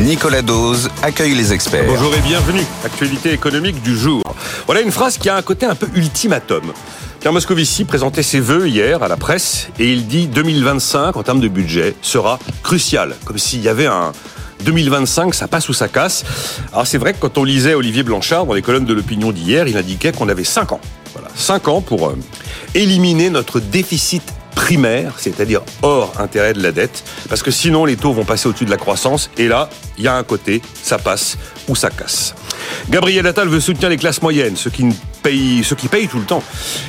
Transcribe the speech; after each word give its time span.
Nicolas 0.00 0.40
Dose 0.40 0.88
accueille 1.02 1.34
les 1.34 1.52
experts. 1.52 1.84
Bonjour 1.86 2.14
et 2.14 2.20
bienvenue. 2.20 2.64
Actualité 2.86 3.32
économique 3.32 3.82
du 3.82 3.98
jour. 3.98 4.22
Voilà 4.64 4.80
une 4.80 4.90
phrase 4.90 5.18
qui 5.18 5.28
a 5.28 5.36
un 5.36 5.42
côté 5.42 5.66
un 5.66 5.74
peu 5.74 5.88
ultimatum. 5.94 6.72
Pierre 7.20 7.34
Moscovici 7.34 7.84
présentait 7.84 8.22
ses 8.22 8.40
vœux 8.40 8.66
hier 8.66 9.02
à 9.02 9.08
la 9.08 9.18
presse 9.18 9.68
et 9.78 9.92
il 9.92 10.06
dit 10.06 10.26
2025 10.26 11.16
en 11.16 11.22
termes 11.22 11.40
de 11.40 11.48
budget 11.48 11.94
sera 12.00 12.38
crucial, 12.62 13.14
comme 13.26 13.36
s'il 13.36 13.60
y 13.60 13.68
avait 13.68 13.86
un 13.86 14.12
2025, 14.64 15.34
ça 15.34 15.48
passe 15.48 15.68
ou 15.68 15.74
ça 15.74 15.88
casse. 15.88 16.24
Alors 16.72 16.86
c'est 16.86 16.98
vrai 16.98 17.12
que 17.12 17.18
quand 17.18 17.36
on 17.36 17.44
lisait 17.44 17.74
Olivier 17.74 18.02
Blanchard 18.02 18.46
dans 18.46 18.54
les 18.54 18.62
colonnes 18.62 18.86
de 18.86 18.94
l'opinion 18.94 19.32
d'hier, 19.32 19.68
il 19.68 19.76
indiquait 19.76 20.12
qu'on 20.12 20.30
avait 20.30 20.44
5 20.44 20.72
ans. 20.72 20.80
Voilà, 21.12 21.28
5 21.34 21.68
ans 21.68 21.82
pour 21.82 22.08
euh, 22.08 22.16
éliminer 22.74 23.28
notre 23.28 23.60
déficit 23.60 24.22
primaire, 24.54 25.14
c'est-à-dire 25.18 25.62
hors 25.82 26.12
intérêt 26.20 26.52
de 26.52 26.62
la 26.62 26.72
dette, 26.72 27.04
parce 27.28 27.42
que 27.42 27.50
sinon 27.50 27.84
les 27.84 27.96
taux 27.96 28.12
vont 28.12 28.24
passer 28.24 28.48
au-dessus 28.48 28.64
de 28.64 28.70
la 28.70 28.76
croissance, 28.76 29.30
et 29.38 29.48
là, 29.48 29.70
il 29.98 30.04
y 30.04 30.08
a 30.08 30.16
un 30.16 30.22
côté, 30.22 30.62
ça 30.82 30.98
passe 30.98 31.36
ou 31.68 31.76
ça 31.76 31.90
casse. 31.90 32.34
Gabriel 32.88 33.26
Attal 33.26 33.48
veut 33.48 33.60
soutenir 33.60 33.88
les 33.88 33.96
classes 33.96 34.22
moyennes, 34.22 34.56
ceux 34.56 34.70
qui 34.70 34.86
payent, 35.22 35.64
ceux 35.64 35.76
qui 35.76 35.88
payent 35.88 36.08
tout 36.08 36.18
le 36.18 36.24
temps, 36.24 36.42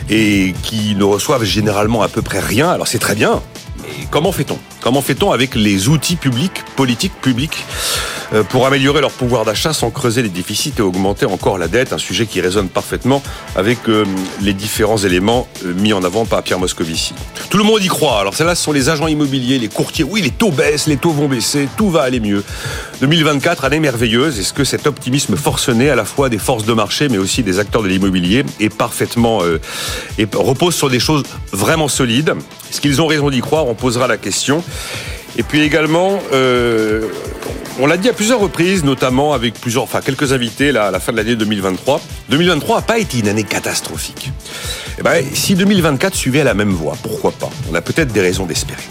et 0.09 0.53
qui 0.63 0.95
ne 0.95 1.03
reçoivent 1.03 1.43
généralement 1.43 2.01
à 2.01 2.07
peu 2.07 2.21
près 2.21 2.39
rien, 2.39 2.69
alors 2.69 2.87
c'est 2.87 2.99
très 2.99 3.15
bien, 3.15 3.41
mais 3.81 4.07
comment 4.09 4.31
fait-on? 4.31 4.59
Comment 4.81 5.01
fait-on 5.01 5.31
avec 5.31 5.55
les 5.55 5.87
outils 5.87 6.15
publics, 6.15 6.63
politiques 6.75 7.19
publics? 7.21 7.63
euh, 7.63 8.20
pour 8.49 8.65
améliorer 8.65 9.01
leur 9.01 9.11
pouvoir 9.11 9.43
d'achat 9.43 9.73
sans 9.73 9.91
creuser 9.91 10.21
les 10.21 10.29
déficits 10.29 10.73
et 10.77 10.81
augmenter 10.81 11.25
encore 11.25 11.57
la 11.57 11.67
dette, 11.67 11.91
un 11.91 11.97
sujet 11.97 12.25
qui 12.25 12.39
résonne 12.39 12.69
parfaitement 12.69 13.21
avec 13.55 13.89
euh, 13.89 14.05
les 14.41 14.53
différents 14.53 14.97
éléments 14.97 15.47
euh, 15.65 15.73
mis 15.73 15.91
en 15.91 16.03
avant 16.03 16.25
par 16.25 16.41
Pierre 16.41 16.59
Moscovici. 16.59 17.13
Tout 17.49 17.57
le 17.57 17.63
monde 17.63 17.83
y 17.83 17.87
croit. 17.87 18.19
Alors 18.19 18.33
celles-là, 18.33 18.55
ce 18.55 18.63
sont 18.63 18.71
les 18.71 18.89
agents 18.89 19.07
immobiliers, 19.07 19.59
les 19.59 19.67
courtiers. 19.67 20.05
Oui, 20.05 20.21
les 20.21 20.29
taux 20.29 20.51
baissent, 20.51 20.87
les 20.87 20.97
taux 20.97 21.11
vont 21.11 21.27
baisser, 21.27 21.67
tout 21.75 21.89
va 21.89 22.03
aller 22.03 22.21
mieux. 22.21 22.43
2024, 23.01 23.65
année 23.65 23.79
merveilleuse. 23.79 24.39
Est-ce 24.39 24.53
que 24.53 24.63
cet 24.63 24.87
optimisme 24.87 25.35
forcené 25.35 25.89
à 25.89 25.95
la 25.95 26.05
fois 26.05 26.29
des 26.29 26.37
forces 26.37 26.65
de 26.65 26.73
marché, 26.73 27.09
mais 27.09 27.17
aussi 27.17 27.43
des 27.43 27.59
acteurs 27.59 27.83
de 27.83 27.87
l'immobilier, 27.89 28.45
est 28.59 28.73
parfaitement 28.73 29.41
et 30.17 30.27
repose 30.33 30.75
sur 30.75 30.89
des 30.89 30.99
choses 30.99 31.23
vraiment 31.51 31.87
solides? 31.87 32.33
Est-ce 32.69 32.79
qu'ils 32.79 33.01
ont 33.01 33.07
raison 33.07 33.29
d'y 33.29 33.41
croire? 33.41 33.67
On 33.67 33.73
posera 33.75 34.07
la 34.07 34.17
question. 34.17 34.63
Et 35.37 35.43
puis 35.43 35.61
également, 35.61 36.19
euh, 36.33 37.07
on 37.79 37.87
l'a 37.87 37.97
dit 37.97 38.09
à 38.09 38.13
plusieurs 38.13 38.39
reprises, 38.39 38.83
notamment 38.83 39.33
avec 39.33 39.53
plusieurs, 39.53 39.83
enfin 39.83 40.01
quelques 40.01 40.33
invités 40.33 40.71
là, 40.71 40.87
à 40.87 40.91
la 40.91 40.99
fin 40.99 41.11
de 41.11 41.17
l'année 41.17 41.35
2023. 41.35 42.01
2023 42.29 42.75
n'a 42.77 42.81
pas 42.81 42.99
été 42.99 43.19
une 43.19 43.27
année 43.27 43.43
catastrophique. 43.43 44.31
Eh 44.99 45.03
ben, 45.03 45.23
si 45.33 45.55
2024 45.55 46.15
suivait 46.15 46.43
la 46.43 46.53
même 46.53 46.71
voie, 46.71 46.95
pourquoi 47.01 47.31
pas? 47.31 47.49
On 47.71 47.75
a 47.75 47.81
peut-être 47.81 48.11
des 48.11 48.21
raisons 48.21 48.45
d'espérer. 48.45 48.83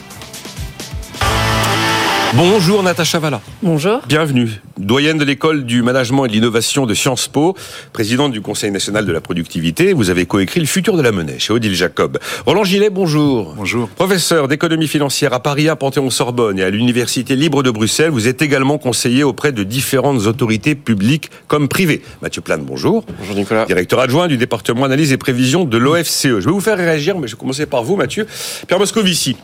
Bonjour 2.34 2.84
Natacha 2.84 3.18
Valla. 3.18 3.40
Bonjour. 3.60 4.02
Bienvenue. 4.06 4.62
Doyenne 4.78 5.18
de 5.18 5.24
l'école 5.24 5.64
du 5.64 5.82
management 5.82 6.26
et 6.26 6.28
de 6.28 6.32
l'innovation 6.32 6.86
de 6.86 6.94
Sciences 6.94 7.26
Po, 7.26 7.56
présidente 7.92 8.30
du 8.30 8.40
Conseil 8.40 8.70
national 8.70 9.04
de 9.04 9.10
la 9.10 9.20
productivité. 9.20 9.92
Vous 9.94 10.10
avez 10.10 10.26
coécrit 10.26 10.60
Le 10.60 10.66
futur 10.66 10.96
de 10.96 11.02
la 11.02 11.10
monnaie 11.10 11.40
chez 11.40 11.52
Odile 11.52 11.74
Jacob. 11.74 12.18
Roland 12.46 12.62
Gillet, 12.62 12.88
bonjour. 12.88 13.54
Bonjour. 13.56 13.88
Professeur 13.88 14.46
d'économie 14.46 14.86
financière 14.86 15.32
à 15.32 15.40
Paris, 15.40 15.68
à 15.68 15.74
Panthéon-Sorbonne 15.74 16.60
et 16.60 16.62
à 16.62 16.70
l'Université 16.70 17.34
libre 17.34 17.64
de 17.64 17.70
Bruxelles. 17.72 18.10
Vous 18.10 18.28
êtes 18.28 18.42
également 18.42 18.78
conseiller 18.78 19.24
auprès 19.24 19.50
de 19.50 19.64
différentes 19.64 20.26
autorités 20.26 20.76
publiques 20.76 21.30
comme 21.48 21.66
privées. 21.66 22.00
Mathieu 22.22 22.42
Plane, 22.42 22.62
bonjour. 22.62 23.04
Bonjour 23.18 23.34
Nicolas. 23.34 23.64
Directeur 23.66 23.98
adjoint 23.98 24.28
du 24.28 24.36
département 24.36 24.84
analyse 24.84 25.12
et 25.12 25.16
prévision 25.16 25.64
de 25.64 25.76
l'OFCE. 25.76 26.22
Je 26.22 26.44
vais 26.44 26.52
vous 26.52 26.60
faire 26.60 26.76
réagir, 26.76 27.18
mais 27.18 27.26
je 27.26 27.34
vais 27.34 27.40
commencer 27.40 27.66
par 27.66 27.82
vous, 27.82 27.96
Mathieu. 27.96 28.24
Pierre 28.68 28.78
Moscovici. 28.78 29.36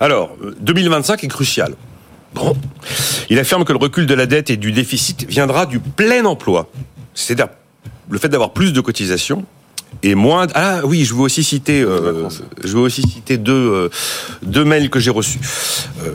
Alors, 0.00 0.34
2025 0.60 1.24
est 1.24 1.28
crucial. 1.28 1.74
Bon. 2.34 2.56
Il 3.30 3.38
affirme 3.38 3.64
que 3.64 3.72
le 3.72 3.78
recul 3.78 4.06
de 4.06 4.14
la 4.14 4.26
dette 4.26 4.50
et 4.50 4.56
du 4.56 4.72
déficit 4.72 5.26
viendra 5.28 5.66
du 5.66 5.78
plein 5.80 6.24
emploi. 6.24 6.70
C'est-à-dire 7.14 7.48
le 8.08 8.18
fait 8.18 8.28
d'avoir 8.28 8.52
plus 8.52 8.72
de 8.72 8.80
cotisations 8.80 9.44
et 10.02 10.14
moins. 10.14 10.46
Ah 10.54 10.80
oui, 10.84 11.04
je 11.04 11.14
veux 11.14 11.22
aussi 11.22 11.44
citer, 11.44 11.82
euh, 11.82 12.28
je 12.62 12.72
veux 12.72 12.82
aussi 12.82 13.02
citer 13.02 13.36
deux 13.36 13.52
euh, 13.52 13.88
deux 14.42 14.64
mails 14.64 14.90
que 14.90 15.00
j'ai 15.00 15.10
reçus. 15.10 15.40
Euh, 16.04 16.14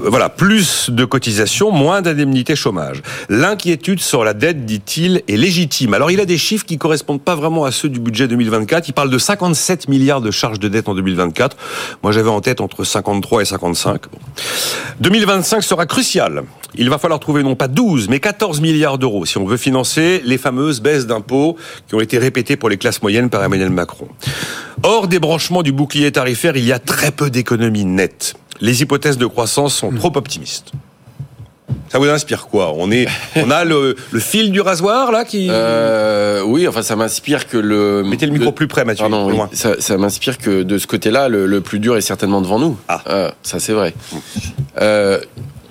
voilà, 0.00 0.28
plus 0.28 0.90
de 0.90 1.04
cotisations, 1.04 1.70
moins 1.70 2.02
d'indemnités 2.02 2.56
chômage. 2.56 3.02
L'inquiétude 3.28 4.00
sur 4.00 4.24
la 4.24 4.34
dette, 4.34 4.64
dit-il, 4.64 5.22
est 5.28 5.36
légitime. 5.36 5.94
Alors 5.94 6.10
il 6.10 6.20
a 6.20 6.24
des 6.24 6.38
chiffres 6.38 6.64
qui 6.64 6.78
correspondent 6.78 7.22
pas 7.22 7.34
vraiment 7.34 7.64
à 7.64 7.72
ceux 7.72 7.88
du 7.88 8.00
budget 8.00 8.28
2024. 8.28 8.88
Il 8.88 8.92
parle 8.92 9.10
de 9.10 9.18
57 9.18 9.88
milliards 9.88 10.20
de 10.20 10.30
charges 10.30 10.60
de 10.60 10.68
dette 10.68 10.88
en 10.88 10.94
2024. 10.94 11.56
Moi, 12.02 12.12
j'avais 12.12 12.30
en 12.30 12.40
tête 12.40 12.60
entre 12.60 12.84
53 12.84 13.42
et 13.42 13.44
55. 13.44 14.02
2025 15.00 15.62
sera 15.62 15.86
crucial. 15.86 16.44
Il 16.74 16.90
va 16.90 16.98
falloir 16.98 17.18
trouver 17.18 17.42
non 17.42 17.56
pas 17.56 17.68
12, 17.68 18.08
mais 18.08 18.20
14 18.20 18.60
milliards 18.60 18.98
d'euros 18.98 19.24
si 19.24 19.38
on 19.38 19.44
veut 19.44 19.56
financer 19.56 20.20
les 20.24 20.38
fameuses 20.38 20.80
baisses 20.80 21.06
d'impôts 21.06 21.56
qui 21.88 21.94
ont 21.94 22.00
été 22.00 22.18
répétées 22.18 22.56
pour 22.56 22.68
les 22.68 22.76
classes 22.76 23.02
moyennes 23.02 23.17
par 23.26 23.42
Emmanuel 23.42 23.70
Macron. 23.70 24.08
Hors 24.84 25.08
des 25.08 25.18
branchements 25.18 25.62
du 25.62 25.72
bouclier 25.72 26.12
tarifaire, 26.12 26.56
il 26.56 26.64
y 26.64 26.72
a 26.72 26.78
très 26.78 27.10
peu 27.10 27.30
d'économies 27.30 27.84
nettes. 27.84 28.34
Les 28.60 28.82
hypothèses 28.82 29.18
de 29.18 29.26
croissance 29.26 29.74
sont 29.74 29.90
trop 29.90 30.12
optimistes. 30.16 30.72
Ça 31.88 31.98
vous 31.98 32.06
inspire 32.06 32.46
quoi? 32.48 32.72
On 32.76 32.90
est, 32.90 33.06
on 33.36 33.50
a 33.50 33.64
le, 33.64 33.96
fil 34.18 34.52
du 34.52 34.60
rasoir 34.60 35.10
là 35.10 35.24
qui. 35.24 35.48
Euh, 35.50 36.42
oui, 36.44 36.68
enfin 36.68 36.82
ça 36.82 36.96
m'inspire 36.96 37.46
que 37.46 37.56
le. 37.56 38.02
Mettez 38.02 38.26
le 38.26 38.32
micro 38.32 38.52
plus 38.52 38.68
près, 38.68 38.84
Mathieu. 38.84 39.08
Pardon, 39.08 39.48
ça, 39.52 39.96
m'inspire 39.96 40.38
que 40.38 40.62
de 40.62 40.78
ce 40.78 40.86
côté-là, 40.86 41.28
le, 41.28 41.60
plus 41.60 41.78
dur 41.78 41.96
est 41.96 42.02
certainement 42.02 42.40
devant 42.40 42.58
nous. 42.58 42.78
Ah, 42.88 43.02
euh, 43.08 43.30
ça 43.42 43.58
c'est 43.58 43.72
vrai. 43.72 43.94
Euh, 44.80 45.20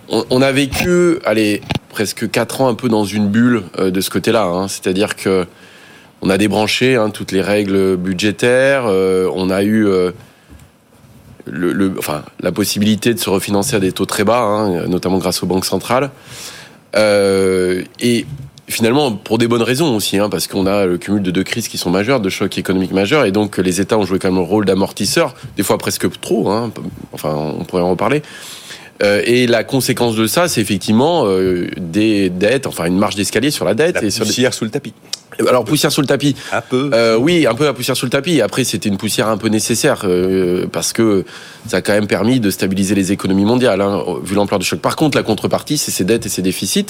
on, 0.09 0.41
a 0.41 0.51
vécu, 0.51 1.19
allez, 1.25 1.61
presque 1.89 2.29
quatre 2.29 2.61
ans 2.61 2.67
un 2.69 2.75
peu 2.75 2.89
dans 2.89 3.05
une 3.05 3.27
bulle 3.27 3.63
de 3.77 4.01
ce 4.01 4.09
côté-là. 4.09 4.43
Hein. 4.43 4.67
C'est-à-dire 4.67 5.15
que 5.15 5.45
on 6.21 6.29
a 6.29 6.37
débranché 6.37 6.95
hein, 6.95 7.09
toutes 7.09 7.31
les 7.31 7.41
règles 7.41 7.95
budgétaires. 7.97 8.85
Euh, 8.87 9.29
on 9.33 9.49
a 9.49 9.63
eu 9.63 9.87
euh, 9.87 10.11
la 12.39 12.51
possibilité 12.51 13.13
de 13.13 13.19
se 13.19 13.29
refinancer 13.29 13.75
à 13.75 13.79
des 13.79 13.91
taux 13.91 14.05
très 14.05 14.23
bas, 14.23 14.41
hein, 14.41 14.87
notamment 14.87 15.17
grâce 15.17 15.43
aux 15.43 15.45
banques 15.45 15.65
centrales. 15.65 16.09
Euh, 16.95 17.83
et 17.99 18.25
finalement, 18.67 19.11
pour 19.11 19.37
des 19.37 19.47
bonnes 19.47 19.61
raisons 19.61 19.95
aussi, 19.95 20.17
hein, 20.17 20.29
parce 20.29 20.47
qu'on 20.47 20.65
a 20.65 20.85
le 20.85 20.97
cumul 20.97 21.21
de 21.21 21.31
deux 21.31 21.43
crises 21.43 21.67
qui 21.67 21.77
sont 21.77 21.89
majeures, 21.89 22.19
de 22.19 22.29
chocs 22.29 22.57
économiques 22.57 22.93
majeurs, 22.93 23.25
et 23.25 23.31
donc 23.31 23.57
les 23.57 23.79
États 23.79 23.97
ont 23.97 24.05
joué 24.05 24.19
quand 24.19 24.29
même 24.29 24.37
le 24.37 24.43
rôle 24.43 24.65
d'amortisseur, 24.65 25.35
des 25.55 25.63
fois 25.63 25.77
presque 25.77 26.09
trop. 26.19 26.51
enfin, 27.13 27.33
on 27.33 27.63
pourrait 27.63 27.83
en 27.83 27.91
reparler. 27.91 28.23
Et 29.01 29.47
la 29.47 29.63
conséquence 29.63 30.15
de 30.15 30.27
ça, 30.27 30.47
c'est 30.47 30.61
effectivement 30.61 31.25
des 31.77 32.29
dettes, 32.29 32.67
enfin 32.67 32.85
une 32.85 32.97
marge 32.97 33.15
d'escalier 33.15 33.51
sur 33.51 33.65
la 33.65 33.73
dette 33.73 33.95
la 33.95 34.03
et 34.03 34.09
sur 34.09 34.25
des... 34.25 34.51
sous 34.51 34.65
le 34.65 34.71
tapis. 34.71 34.93
Alors 35.47 35.65
poussière 35.65 35.91
sous 35.91 36.01
le 36.01 36.07
tapis. 36.07 36.35
Un 36.51 36.61
peu. 36.61 36.89
Euh, 36.93 37.17
oui, 37.17 37.45
un 37.45 37.53
peu 37.53 37.65
la 37.65 37.73
poussière 37.73 37.95
sous 37.95 38.05
le 38.05 38.09
tapis. 38.09 38.41
Après, 38.41 38.63
c'était 38.63 38.89
une 38.89 38.97
poussière 38.97 39.27
un 39.27 39.37
peu 39.37 39.49
nécessaire 39.49 40.01
euh, 40.05 40.65
parce 40.71 40.93
que 40.93 41.25
ça 41.67 41.77
a 41.77 41.81
quand 41.81 41.93
même 41.93 42.07
permis 42.07 42.39
de 42.39 42.49
stabiliser 42.49 42.95
les 42.95 43.11
économies 43.11 43.45
mondiales, 43.45 43.81
hein, 43.81 44.03
vu 44.23 44.35
l'ampleur 44.35 44.59
du 44.59 44.65
choc. 44.65 44.79
Par 44.79 44.95
contre, 44.95 45.17
la 45.17 45.23
contrepartie, 45.23 45.77
c'est 45.77 45.91
ses 45.91 46.05
dettes 46.05 46.25
et 46.25 46.29
ses 46.29 46.41
déficits, 46.41 46.87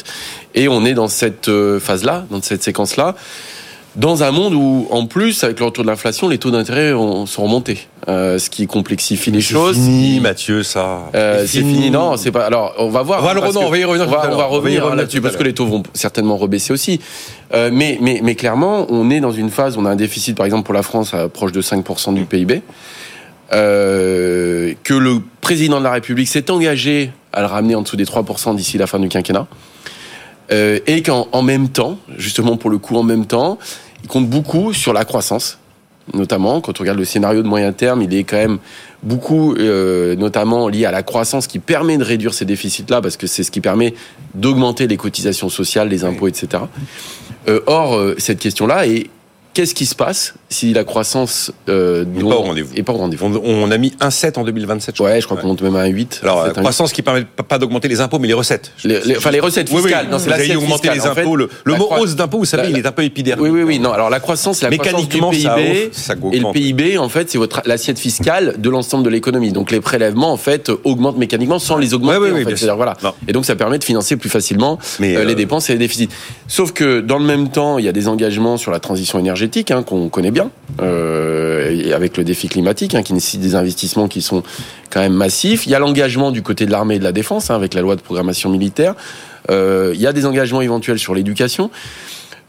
et 0.56 0.68
on 0.68 0.86
est 0.86 0.94
dans 0.94 1.08
cette 1.08 1.50
euh, 1.50 1.80
phase-là, 1.80 2.26
dans 2.30 2.42
cette 2.42 2.64
séquence-là 2.64 3.16
dans 3.98 4.24
un 4.24 4.32
monde 4.32 4.54
où, 4.54 4.88
en 4.92 5.08
plus, 5.08 5.44
avec 5.44 5.60
le 5.60 5.66
retour 5.66 5.84
de 5.84 5.90
l'inflation, 5.90 6.30
les 6.30 6.38
taux 6.38 6.52
d'intérêt 6.52 6.92
sont 6.92 7.44
remontés, 7.44 7.88
euh, 8.08 8.38
ce 8.38 8.50
qui 8.50 8.68
complexifie 8.68 9.32
les 9.32 9.42
choses. 9.42 9.76
C'est 9.76 9.82
fini, 9.82 10.20
Mathieu, 10.20 10.62
ça. 10.62 11.10
Euh, 11.16 11.42
c'est 11.42 11.60
fini. 11.60 11.90
non, 11.90 12.16
c'est 12.16 12.32
pas. 12.32 12.46
Alors, 12.46 12.76
on 12.78 12.90
va 12.90 13.02
voir. 13.02 13.22
On 13.22 13.26
va, 13.26 13.34
le 13.34 13.42
on 13.42 13.70
va 13.70 13.78
y 13.78 13.84
revenir. 13.84 14.08
On 14.08 14.12
va, 14.12 14.30
on 14.32 14.38
va 14.38 14.46
revenir 14.46 14.96
là-dessus 14.96 15.20
parce 15.20 15.36
que 15.36 15.44
les 15.44 15.54
taux 15.54 15.66
vont 15.66 15.84
certainement 15.94 16.38
rebaisser 16.38 16.72
aussi. 16.72 17.02
Euh, 17.56 17.72
mais, 17.74 17.98
mais, 18.00 18.22
mais 18.24 18.36
clairement, 18.36 18.86
on 18.90 19.10
est 19.10 19.20
dans 19.20 19.32
une 19.32 19.50
phase. 19.50 19.78
On 19.78 19.86
a 19.86 19.90
un 19.90 19.96
déficit, 19.96 20.38
par 20.38 20.46
exemple, 20.46 20.64
pour 20.64 20.76
la 20.76 20.84
France, 20.84 21.16
à 21.16 21.28
proche 21.28 21.52
de 21.52 21.62
5% 21.62 22.14
du 22.14 22.26
PIB. 22.26 22.62
Euh, 23.54 24.74
que 24.84 24.94
le 24.94 25.22
président 25.42 25.80
de 25.80 25.84
la 25.86 25.92
République 25.92 26.28
s'est 26.28 26.52
engagé 26.52 27.12
à 27.32 27.40
le 27.42 27.48
ramener 27.48 27.76
en 27.76 27.82
dessous 27.82 27.96
des 27.96 28.06
3% 28.06 28.56
d'ici 28.56 28.78
la 28.78 28.86
fin 28.88 29.00
du 29.00 29.10
quinquennat. 29.10 29.48
Euh, 30.52 30.80
et 30.88 31.02
qu'en 31.02 31.28
en 31.32 31.42
même 31.42 31.70
temps, 31.70 31.98
justement 32.18 32.56
pour 32.56 32.70
le 32.70 32.78
coup 32.78 32.96
en 32.96 33.04
même 33.04 33.26
temps, 33.26 33.58
il 34.04 34.10
compte 34.10 34.30
beaucoup 34.30 34.74
sur 34.74 34.94
la 34.94 35.06
croissance, 35.06 35.60
notamment 36.14 36.62
quand 36.62 36.80
on 36.80 36.84
regarde 36.84 37.00
le 37.00 37.06
scénario 37.06 37.42
de 37.42 37.48
moyen 37.48 37.74
terme, 37.74 38.02
il 38.02 38.14
est 38.14 38.24
quand 38.24 38.38
même 38.38 38.60
beaucoup, 39.04 39.56
euh, 39.56 40.16
notamment 40.16 40.68
lié 40.68 40.86
à 40.86 40.92
la 40.92 41.04
croissance 41.04 41.48
qui 41.48 41.60
permet 41.60 41.98
de 41.98 42.04
réduire 42.04 42.34
ces 42.34 42.46
déficits-là, 42.46 43.02
parce 43.02 43.18
que 43.18 43.28
c'est 43.28 43.44
ce 43.44 43.52
qui 43.52 43.62
permet 43.62 43.94
d'augmenter 44.34 44.88
les 44.88 44.98
cotisations 44.98 45.50
sociales, 45.50 45.90
les 45.90 46.04
impôts, 46.04 46.28
etc. 46.28 46.64
Euh, 47.48 47.62
or, 47.66 47.96
euh, 47.96 48.16
cette 48.18 48.40
question-là 48.40 48.88
est 48.88 49.08
qu'est-ce 49.58 49.74
qui 49.74 49.88
se 49.88 49.96
passe 49.96 50.36
si 50.50 50.72
la 50.72 50.84
croissance 50.84 51.52
euh, 51.68 52.06
n'est 52.06 52.22
pas 52.84 52.94
au 52.94 52.98
rendez-vous 52.98 53.42
on, 53.44 53.72
a 53.72 53.78
mis 53.80 53.92
un 54.00 54.12
7 54.12 54.38
en 54.38 54.44
2027. 54.44 54.96
Je 54.96 55.02
ouais, 55.02 55.20
je 55.20 55.26
crois 55.26 55.38
qu'on 55.38 55.48
monte 55.48 55.64
même 55.64 55.76
à 55.76 55.80
un 55.80 55.88
8. 55.88 56.20
Alors, 56.22 56.44
euh, 56.44 56.52
croissance 56.52 56.94
qui 56.94 57.02
permet 57.02 57.26
pas 57.26 57.58
d'augmenter 57.58 57.88
les 57.88 58.00
impôts, 58.00 58.20
mais 58.20 58.28
les 58.28 58.36
recettes. 58.36 58.72
enfin, 59.18 59.32
les 59.32 59.40
recettes 59.40 59.70
fiscales. 59.70 60.08
Oui, 60.12 60.20
oui. 60.38 60.52
Non, 60.52 60.58
augmenter 60.60 60.92
les 60.92 61.08
impôts. 61.08 61.36
le, 61.36 61.50
mot 61.66 61.90
hausse 61.98 62.16
d'impôts, 62.16 62.38
vous 62.38 62.46
savez, 62.46 62.70
il 62.70 62.78
est 62.78 62.86
un 62.86 62.92
peu 62.92 63.04
épidermique. 63.04 63.44
Oui, 63.44 63.50
oui, 63.50 63.64
oui. 63.64 63.80
Non, 63.80 63.92
alors 63.92 64.12
la 64.12 64.20
croissance, 64.20 64.62
la 64.62 64.70
Mécaniquement, 64.70 65.32
croissance 65.32 65.58
du 65.58 65.64
PIB. 65.64 65.90
Ça, 65.92 66.14
et 66.32 66.40
le 66.40 66.52
PIB, 66.52 67.00
en 67.00 67.10
fait, 67.10 67.32
c'est 67.32 67.40
votre 67.40 67.64
l'assiette 67.66 67.98
fiscale 67.98 68.56
de 68.60 68.70
l'ensemble 68.70 69.04
de 69.06 69.10
l'économie. 69.10 69.52
Donc 69.52 69.72
les 69.72 69.82
prélèvements, 69.82 70.32
en 70.32 70.38
fait, 70.38 70.70
augmentent 70.84 71.18
mécaniquement 71.18 71.58
sans 71.58 71.78
les 71.78 71.96
augmenter. 71.96 72.20
Oui, 72.20 72.30
oui, 72.32 72.46
en 72.46 72.56
fait. 72.56 72.70
voilà. 72.76 72.96
Et 73.28 73.34
donc 73.34 73.46
ça 73.46 73.56
permet 73.56 73.80
de 73.80 73.84
financer 73.84 74.18
plus 74.18 74.30
facilement 74.30 74.78
euh, 75.02 75.24
les 75.24 75.36
dépenses 75.36 75.72
et 75.72 75.74
les 75.74 75.80
déficits. 75.80 76.10
Sauf 76.48 76.74
que 76.74 77.02
dans 77.02 77.18
le 77.18 77.26
même 77.26 77.50
temps, 77.50 77.80
il 77.80 77.86
y 77.86 77.90
a 77.90 77.92
des 77.92 78.08
engagements 78.08 78.58
sur 78.58 78.70
la 78.72 78.80
transition 78.80 79.18
énergétique 79.18 79.47
hein, 79.70 79.84
qu'on 79.84 80.10
connaît 80.10 80.32
bien, 80.32 80.52
euh, 80.82 81.94
avec 81.94 82.18
le 82.18 82.24
défi 82.24 82.48
climatique, 82.48 82.96
hein, 82.96 83.04
qui 83.04 83.14
nécessite 83.14 83.42
des 83.42 83.56
investissements 83.56 84.08
qui 84.08 84.22
sont 84.22 84.44
quand 84.90 85.00
même 85.00 85.14
massifs. 85.14 85.66
Il 85.66 85.72
y 85.72 85.76
a 85.76 85.80
l'engagement 85.80 86.32
du 86.32 86.42
côté 86.42 86.66
de 86.66 86.72
l'armée 86.72 86.96
et 86.96 87.00
de 87.00 87.04
la 87.04 87.12
défense, 87.12 87.50
hein, 87.50 87.56
avec 87.56 87.74
la 87.74 87.82
loi 87.82 87.96
de 87.96 88.02
programmation 88.02 88.50
militaire. 88.50 88.96
Euh, 89.50 89.92
il 89.94 90.02
y 90.02 90.08
a 90.08 90.14
des 90.14 90.26
engagements 90.26 90.62
éventuels 90.62 91.00
sur 91.00 91.16
l'éducation. 91.16 91.72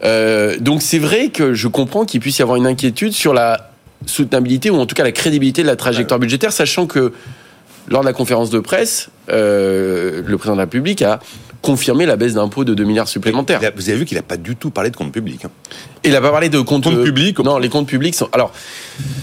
Euh, 0.04 0.56
donc 0.60 0.82
c'est 0.82 0.98
vrai 0.98 1.28
que 1.28 1.54
je 1.54 1.68
comprends 1.68 2.04
qu'il 2.04 2.20
puisse 2.20 2.38
y 2.38 2.42
avoir 2.42 2.56
une 2.56 2.66
inquiétude 2.66 3.12
sur 3.12 3.34
la 3.34 3.70
soutenabilité 4.06 4.70
ou 4.70 4.76
en 4.76 4.86
tout 4.86 4.94
cas 4.94 5.02
la 5.02 5.12
crédibilité 5.12 5.62
de 5.62 5.66
la 5.66 5.76
trajectoire 5.76 6.20
budgétaire, 6.20 6.52
sachant 6.52 6.86
que 6.86 7.12
lors 7.88 8.02
de 8.02 8.06
la 8.06 8.12
conférence 8.12 8.50
de 8.50 8.60
presse, 8.60 9.10
le 9.28 10.22
président 10.22 10.52
de 10.52 10.58
la 10.58 10.64
République 10.64 11.02
a 11.02 11.20
confirmer 11.62 12.06
la 12.06 12.16
baisse 12.16 12.34
d'impôts 12.34 12.64
de 12.64 12.74
2 12.74 12.84
milliards 12.84 13.08
supplémentaires. 13.08 13.60
vous 13.76 13.88
avez 13.88 13.98
vu 13.98 14.04
qu'il 14.04 14.16
n'a 14.16 14.22
pas 14.22 14.36
du 14.36 14.56
tout 14.56 14.70
parlé 14.70 14.90
de 14.90 14.96
comptes 14.96 15.12
publics. 15.12 15.44
Hein. 15.44 15.50
Il 16.04 16.12
n'a 16.12 16.20
pas 16.20 16.30
parlé 16.30 16.48
de 16.48 16.60
comptes, 16.60 16.84
comptes 16.84 17.02
publics. 17.02 17.38
Non, 17.40 17.58
les 17.58 17.68
comptes 17.68 17.88
publics 17.88 18.14
sont. 18.14 18.28
Alors, 18.32 18.52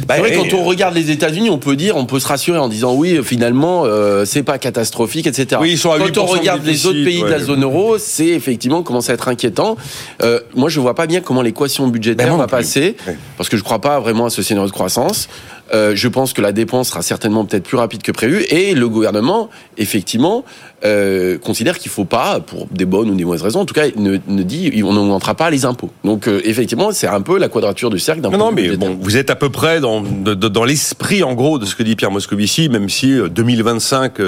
bah, 0.07 0.17
vrai, 0.19 0.33
quand 0.33 0.53
on 0.53 0.63
regarde 0.63 0.93
les 0.93 1.11
États-Unis, 1.11 1.49
on 1.49 1.57
peut 1.57 1.75
dire, 1.75 1.95
on 1.95 2.05
peut 2.05 2.19
se 2.19 2.27
rassurer 2.27 2.57
en 2.57 2.67
disant 2.67 2.93
oui, 2.93 3.19
finalement, 3.23 3.83
euh, 3.85 4.25
c'est 4.25 4.43
pas 4.43 4.57
catastrophique, 4.57 5.27
etc. 5.27 5.57
Oui, 5.61 5.71
ils 5.71 5.77
sont 5.77 5.91
à 5.91 5.99
quand 5.99 6.17
on 6.17 6.25
regarde 6.25 6.65
les 6.65 6.85
autres 6.85 7.03
pays 7.03 7.21
de 7.21 7.27
la 7.27 7.39
zone 7.39 7.63
euro, 7.63 7.97
c'est 7.97 8.27
effectivement 8.27 8.83
commence 8.83 9.09
à 9.09 9.13
être 9.13 9.27
inquiétant. 9.27 9.77
Euh, 10.21 10.39
moi, 10.55 10.69
je 10.69 10.79
vois 10.79 10.95
pas 10.95 11.07
bien 11.07 11.21
comment 11.21 11.41
l'équation 11.41 11.87
budgétaire 11.87 12.27
ben, 12.27 12.37
va 12.37 12.47
passer, 12.47 12.95
parce 13.37 13.49
que 13.49 13.57
je 13.57 13.63
crois 13.63 13.79
pas 13.79 13.99
vraiment 13.99 14.25
à 14.25 14.29
ce 14.29 14.41
scénario 14.41 14.67
de 14.67 14.73
croissance. 14.73 15.29
Euh, 15.73 15.95
je 15.95 16.07
pense 16.07 16.33
que 16.33 16.41
la 16.41 16.51
dépense 16.51 16.89
sera 16.89 17.01
certainement 17.01 17.45
peut-être 17.45 17.63
plus 17.63 17.77
rapide 17.77 18.03
que 18.03 18.11
prévu 18.11 18.43
et 18.49 18.75
le 18.75 18.87
gouvernement, 18.87 19.49
effectivement, 19.77 20.45
euh, 20.83 21.37
considère 21.39 21.79
qu'il 21.79 21.89
ne 21.89 21.93
faut 21.93 22.05
pas, 22.05 22.39
pour 22.39 22.67
des 22.67 22.85
bonnes 22.85 23.09
ou 23.09 23.15
des 23.15 23.25
mauvaises 23.25 23.41
raisons, 23.41 23.61
en 23.61 23.65
tout 23.65 23.73
cas, 23.73 23.87
ne, 23.95 24.17
ne 24.27 24.43
dit 24.43 24.83
on 24.83 24.93
n'augmentera 24.93 25.33
pas 25.33 25.49
les 25.49 25.65
impôts. 25.65 25.89
Donc, 26.03 26.27
euh, 26.27 26.41
effectivement, 26.43 26.91
c'est 26.91 27.07
un 27.07 27.21
peu 27.21 27.39
la 27.39 27.49
quadrature 27.49 27.89
du 27.89 27.99
cercle. 27.99 28.21
Non, 28.21 28.37
non, 28.37 28.51
mais 28.51 28.77
bon, 28.77 28.97
vous 28.99 29.17
êtes 29.17 29.29
à 29.29 29.35
peu 29.35 29.49
près 29.49 29.79
dans, 29.79 30.01
dans 30.01 30.63
l'esprit, 30.63 31.23
en 31.23 31.33
gros, 31.33 31.57
de 31.57 31.65
ce 31.65 31.75
que 31.75 31.83
dit 31.83 31.95
Pierre 31.95 32.11
Moscovici, 32.11 32.69
même 32.69 32.89
si 32.89 33.17
2025 33.29 34.19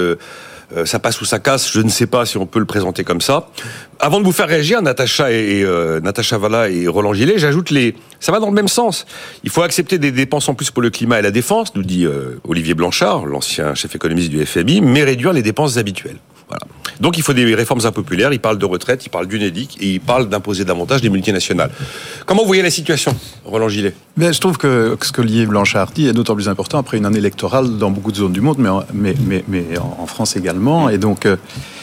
euh, 0.76 0.86
ça 0.86 1.00
passe 1.00 1.22
ou 1.22 1.26
ça 1.26 1.40
casse, 1.40 1.72
je 1.72 1.80
ne 1.80 1.90
sais 1.90 2.08
pas 2.08 2.26
si 2.26 2.38
on 2.38 2.46
peut 2.46 2.60
le 2.60 2.66
présenter 2.66 3.06
comme 3.06 3.22
ça. 3.22 3.48
Avant 4.00 4.20
de 4.20 4.26
vous 4.26 4.34
faire 4.34 4.48
réagir, 4.48 4.82
Natacha 4.82 5.32
et, 5.32 5.64
euh, 5.64 6.02
Natacha 6.02 6.38
Valla 6.38 6.70
et 6.70 6.88
Roland 6.88 7.14
Gillet, 7.14 7.38
j'ajoute 7.38 7.70
les. 7.70 7.96
Ça 8.20 8.32
va 8.32 8.40
dans 8.40 8.50
le 8.50 8.54
même 8.54 8.68
sens. 8.68 9.06
Il 9.44 9.50
faut 9.50 9.62
accepter 9.62 9.98
des 9.98 10.12
dépenses 10.12 10.50
en 10.50 10.56
plus 10.56 10.70
pour 10.72 10.82
le 10.82 10.90
climat 10.90 11.20
et 11.20 11.22
la 11.22 11.32
défense, 11.32 11.74
nous 11.76 11.84
dit 11.84 12.06
euh, 12.06 12.42
Olivier 12.48 12.74
Blanchard, 12.74 13.26
l'ancien 13.26 13.76
chef 13.76 13.96
économiste 13.96 14.30
du 14.30 14.46
FMI, 14.46 14.82
mais 14.82 15.04
réduire 15.04 15.32
les 15.32 15.42
dépenses 15.42 15.78
habituelles. 15.78 16.18
Donc 17.00 17.18
il 17.18 17.24
faut 17.24 17.34
des 17.34 17.54
réformes 17.54 17.86
impopulaires. 17.86 18.34
Il 18.34 18.40
parle 18.40 18.58
de 18.58 18.66
retraite, 18.66 19.06
il 19.06 19.10
parle 19.10 19.28
d'UNEDIC 19.28 19.78
et 19.82 19.94
il 19.94 20.02
parle 20.02 20.30
d'imposer 20.30 20.66
davantage 20.66 21.02
des 21.02 21.10
multinationales. 21.10 21.70
Comment 22.26 22.42
vous 22.42 22.48
voyez 22.48 22.64
la 22.64 22.72
situation, 22.72 23.16
Roland 23.46 23.70
Gillet? 23.70 23.94
Je 24.18 24.40
trouve 24.40 24.58
que 24.58 24.98
ce 25.02 25.12
que 25.12 25.22
Olivier 25.22 25.46
Blanchard 25.46 25.92
dit 25.92 26.08
est 26.08 26.14
d'autant 26.14 26.36
plus 26.36 26.50
important 26.50 26.80
après 26.80 26.98
une 26.98 27.06
année 27.06 27.20
électorale 27.20 27.78
dans 27.78 27.92
beaucoup 27.92 28.12
de 28.12 28.18
zones 28.18 28.34
du 28.34 28.42
monde, 28.42 28.58
mais 28.94 29.78
en, 29.78 30.08
France 30.08 30.36
également. 30.36 30.90
Et 30.90 30.98
donc, 30.98 31.26
euh, 31.26 31.36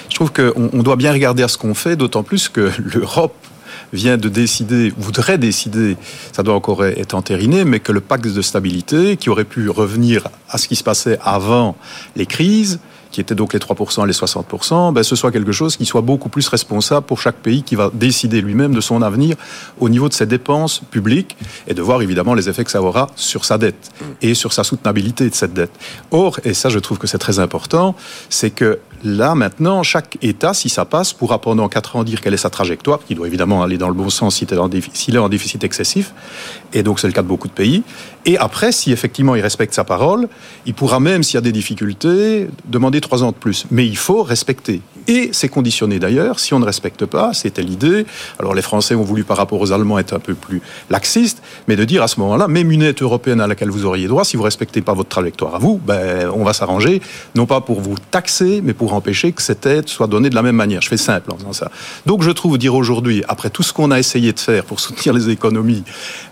je 0.09 0.15
trouve 0.15 0.33
qu'on 0.33 0.71
on 0.73 0.83
doit 0.83 0.97
bien 0.97 1.13
regarder 1.13 1.43
à 1.43 1.49
ce 1.49 1.59
qu'on 1.59 1.75
fait, 1.75 1.95
d'autant 1.95 2.23
plus 2.23 2.49
que 2.49 2.71
l'Europe 2.95 3.35
vient 3.93 4.17
de 4.17 4.29
décider, 4.29 4.93
voudrait 4.97 5.39
décider, 5.39 5.97
ça 6.33 6.43
doit 6.43 6.55
encore 6.55 6.85
être 6.85 7.15
entériné, 7.15 7.65
mais 7.65 7.81
que 7.81 7.93
le 7.93 8.01
pacte 8.01 8.27
de 8.27 8.43
stabilité, 8.43 9.17
qui 9.17 9.31
aurait 9.31 9.45
pu 9.45 9.69
revenir 9.69 10.27
à 10.49 10.59
ce 10.59 10.67
qui 10.67 10.75
se 10.75 10.83
passait 10.83 11.19
avant 11.23 11.77
les 12.17 12.27
crises, 12.27 12.81
qui 13.15 13.21
étaient 13.21 13.37
donc 13.37 13.53
les 13.53 13.61
3% 13.61 14.03
et 14.03 14.07
les 14.09 14.13
60%, 14.13 14.93
ben, 14.93 15.05
ce 15.05 15.15
soit 15.15 15.31
quelque 15.31 15.53
chose 15.53 15.77
qui 15.77 15.87
soit 15.87 16.01
beaucoup 16.01 16.29
plus 16.29 16.49
responsable 16.49 17.07
pour 17.07 17.21
chaque 17.21 17.37
pays 17.37 17.63
qui 17.63 17.77
va 17.77 17.93
décider 17.95 18.41
lui-même 18.41 18.75
de 18.75 18.81
son 18.81 19.03
avenir 19.03 19.37
au 19.79 19.89
niveau 19.89 20.09
de 20.09 20.15
ses 20.15 20.27
dépenses 20.27 20.81
publiques 20.91 21.37
et 21.69 21.75
de 21.75 21.81
voir 21.81 22.03
évidemment 22.03 22.35
les 22.35 22.49
effets 22.49 22.65
que 22.65 22.73
ça 22.73 22.83
aura 22.83 23.07
sur 23.15 23.45
sa 23.45 23.57
dette 23.57 23.93
et 24.21 24.35
sur 24.35 24.53
sa 24.53 24.65
soutenabilité 24.65 25.31
de 25.31 25.35
cette 25.37 25.55
dette. 25.55 25.71
Or, 26.11 26.41
et 26.45 26.55
ça 26.55 26.71
je 26.71 26.81
trouve 26.81 26.99
que 26.99 27.07
c'est 27.07 27.19
très 27.19 27.39
important, 27.39 27.95
c'est 28.31 28.51
que 28.51 28.81
là 29.05 29.37
maintenant, 29.37 29.85
chaque 29.85 30.19
État, 30.21 30.53
si 30.53 30.69
ça 30.69 30.85
passe, 30.85 31.13
pourra 31.13 31.41
pendant 31.41 31.69
4 31.69 31.95
ans 31.95 32.03
dire 32.03 32.21
quelle 32.21 32.35
est 32.35 32.45
sa 32.49 32.51
trajectoire, 32.51 32.99
qui 33.07 33.15
doit 33.15 33.29
évidemment 33.29 33.63
aller 33.63 33.79
dans 33.79 33.89
le 33.89 33.95
bon 33.95 34.11
sens 34.11 34.37
s'il 34.37 34.51
est 34.51 35.19
en 35.19 35.29
déficit 35.29 35.63
excessif, 35.63 36.13
et 36.73 36.83
donc 36.83 36.99
c'est 36.99 37.07
le 37.07 37.13
cas 37.13 37.23
de 37.23 37.29
beaucoup 37.29 37.47
de 37.47 37.53
pays. 37.53 37.85
Et 38.26 38.38
après, 38.38 38.73
si 38.73 38.93
effectivement 38.93 39.35
il 39.35 39.43
respecte 39.43 39.75
sa 39.75 39.85
parole, 39.85 40.29
il 40.67 40.75
pourra 40.75 40.99
même, 41.00 41.23
s'il 41.23 41.35
y 41.35 41.38
a 41.38 41.43
des 41.43 41.53
difficultés, 41.53 42.49
demander 42.67 43.00
trois 43.00 43.23
ans 43.23 43.32
de 43.32 43.37
plus. 43.37 43.67
Mais 43.71 43.87
il 43.87 43.97
faut 43.97 44.23
respecter. 44.23 44.81
Et 45.06 45.31
c'est 45.32 45.49
conditionné 45.49 45.99
d'ailleurs. 45.99 46.41
Si 46.41 46.55
on 46.55 46.59
ne 46.59 46.65
respecte 46.65 47.05
pas, 47.05 47.35
c'était 47.35 47.62
l'idée. 47.62 48.06
Alors 48.38 48.55
les 48.55 48.62
Français 48.62 48.94
ont 48.94 49.03
voulu, 49.03 49.25
par 49.25 49.37
rapport 49.37 49.61
aux 49.61 49.73
Allemands, 49.73 49.99
être 49.99 50.15
un 50.15 50.19
peu 50.19 50.35
plus 50.35 50.62
laxistes, 50.88 51.43
mais 51.69 51.76
de 51.76 51.85
dire 51.85 52.03
à 52.03 52.09
ce 52.09 52.19
moment-là, 52.21 52.49
même 52.49 52.71
une 52.71 52.82
aide 52.82 53.03
européenne 53.03 53.41
à 53.41 53.47
laquelle 53.47 53.71
vous 53.71 53.85
auriez 53.85 54.09
droit, 54.09 54.25
si 54.25 54.37
vous 54.37 54.43
respectez 54.43 54.81
pas 54.81 54.94
votre 54.94 55.11
trajectoire 55.11 55.55
à 55.55 55.59
vous, 55.59 55.79
ben, 55.85 56.31
on 56.35 56.44
va 56.44 56.55
s'arranger, 56.55 57.03
non 57.35 57.44
pas 57.44 57.61
pour 57.61 57.81
vous 57.81 57.97
taxer, 58.11 58.62
mais 58.65 58.73
pour 58.73 58.94
empêcher 58.94 59.32
que 59.32 59.43
cette 59.43 59.67
aide 59.67 59.88
soit 59.88 60.06
donnée 60.06 60.31
de 60.31 60.35
la 60.35 60.43
même 60.43 60.56
manière. 60.56 60.81
Je 60.81 60.88
fais 60.88 60.97
simple 60.97 61.31
en 61.32 61.37
disant 61.37 61.53
ça. 61.53 61.70
Donc 62.06 62.23
je 62.23 62.31
trouve 62.31 62.56
dire 62.56 62.75
aujourd'hui, 62.75 63.23
après 63.29 63.50
tout 63.50 63.62
ce 63.62 63.75
qu'on 63.75 63.91
a 63.91 63.99
essayé 63.99 64.32
de 64.32 64.41
faire 64.41 64.65
pour 64.65 64.81
soutenir 64.81 65.12
les 65.12 65.29
économies, 65.29 65.85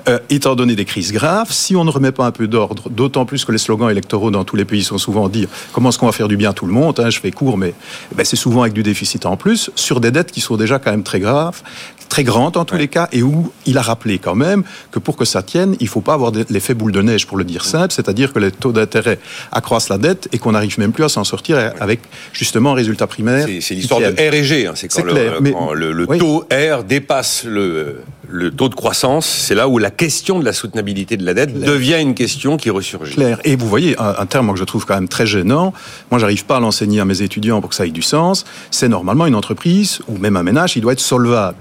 euh, 0.08 0.18
étant 0.30 0.54
donné 0.54 0.74
des 0.74 0.86
crises 0.86 1.12
graves, 1.12 1.52
si 1.52 1.76
ne 1.84 1.90
remet 1.90 2.12
pas 2.12 2.26
un 2.26 2.31
peu 2.31 2.49
d'ordre, 2.49 2.88
d'autant 2.90 3.25
plus 3.25 3.44
que 3.44 3.52
les 3.52 3.58
slogans 3.58 3.90
électoraux 3.90 4.31
dans 4.31 4.44
tous 4.44 4.56
les 4.56 4.64
pays 4.64 4.82
sont 4.82 4.99
souvent 4.99 5.29
dire 5.29 5.49
comment 5.73 5.88
est-ce 5.88 5.99
qu'on 5.99 6.06
va 6.06 6.12
faire 6.12 6.29
du 6.29 6.37
bien 6.37 6.50
à 6.50 6.52
tout 6.52 6.67
le 6.67 6.73
monde, 6.73 6.99
hein, 7.00 7.11
je 7.11 7.20
fais 7.20 7.31
court, 7.31 7.58
mais 7.58 7.75
ben, 8.14 8.25
c'est 8.25 8.37
souvent 8.37 8.62
avec 8.62 8.73
du 8.73 8.82
déficit 8.82 9.26
en 9.26 9.37
plus, 9.37 9.70
sur 9.75 10.00
des 10.00 10.11
dettes 10.11 10.32
qui 10.32 10.40
sont 10.40 10.56
déjà 10.56 10.79
quand 10.79 10.90
même 10.90 11.02
très 11.02 11.20
graves, 11.20 11.62
très 12.08 12.25
grandes 12.25 12.58
en 12.58 12.67
tous 12.67 12.76
les 12.76 12.88
cas, 12.88 13.08
et 13.12 13.23
où 13.23 13.50
il 13.64 13.79
a 13.79 13.82
rappelé 13.82 14.19
quand 14.19 14.34
même 14.34 14.64
que 14.90 14.99
pour 14.99 15.17
que 15.17 15.25
ça 15.25 15.43
tienne, 15.43 15.76
il 15.81 15.84
ne 15.84 15.88
faut 15.88 16.02
pas 16.02 16.12
avoir 16.12 16.31
l'effet 16.50 16.75
boule 16.75 16.93
de 16.93 17.00
neige, 17.00 17.26
pour 17.26 17.38
le 17.38 17.44
dire 17.44 17.64
simple, 17.64 17.93
c'est-à-dire 17.93 18.34
que 18.34 18.38
les 18.38 18.50
taux 18.50 18.73
d'intérêt 18.73 19.19
accroissent 19.50 19.88
la 19.88 19.96
dette 19.96 20.29
et 20.32 20.38
qu'on 20.38 20.52
n'arrive 20.52 20.79
même 20.79 20.93
plus 20.93 21.05
à 21.05 21.08
s'en 21.08 21.25
sortir 21.25 21.73
avec 21.81 22.00
justement 22.34 22.73
un 22.73 22.75
résultat 22.75 23.06
primaire. 23.06 23.46
C'est 23.61 23.75
l'histoire 23.75 24.00
de 24.00 24.08
R&G, 24.08 24.67
hein, 24.67 24.73
c'est 24.75 24.88
quand, 24.88 25.05
le, 25.05 25.93
le, 25.93 26.06
taux 26.19 26.44
R 26.52 26.84
dépasse 26.84 27.44
le, 27.44 28.02
le 28.28 28.50
taux 28.50 28.69
de 28.69 28.74
croissance, 28.74 29.26
c'est 29.26 29.54
là 29.54 29.69
où 29.69 29.78
la 29.78 29.90
question 29.90 30.38
de 30.38 30.44
la 30.44 30.52
soutenabilité 30.52 31.16
de 31.16 31.24
la 31.24 31.34
dette 31.34 31.58
devient 31.58 32.00
une 32.00 32.14
question 32.14 32.56
qui 32.56 32.70
ressurgit. 32.70 33.14
Claire. 33.14 33.38
Et 33.44 33.56
vous 33.56 33.69
voyez, 33.69 33.98
un, 34.00 34.14
un 34.19 34.26
terme 34.26 34.52
que 34.52 34.58
je 34.58 34.64
trouve 34.64 34.86
quand 34.86 34.94
même 34.94 35.08
très 35.08 35.26
gênant, 35.26 35.72
moi 36.10 36.19
j'arrive 36.19 36.44
pas 36.44 36.56
à 36.56 36.60
l'enseigner 36.60 37.00
à 37.00 37.04
mes 37.04 37.22
étudiants 37.22 37.60
pour 37.60 37.70
que 37.70 37.76
ça 37.76 37.86
ait 37.86 37.90
du 37.90 38.02
sens, 38.02 38.44
c'est 38.70 38.88
normalement 38.88 39.26
une 39.26 39.34
entreprise 39.34 40.00
ou 40.08 40.19
même 40.19 40.36
un 40.36 40.42
ménage, 40.42 40.76
il 40.76 40.80
doit 40.80 40.92
être 40.92 41.00
solvable. 41.00 41.56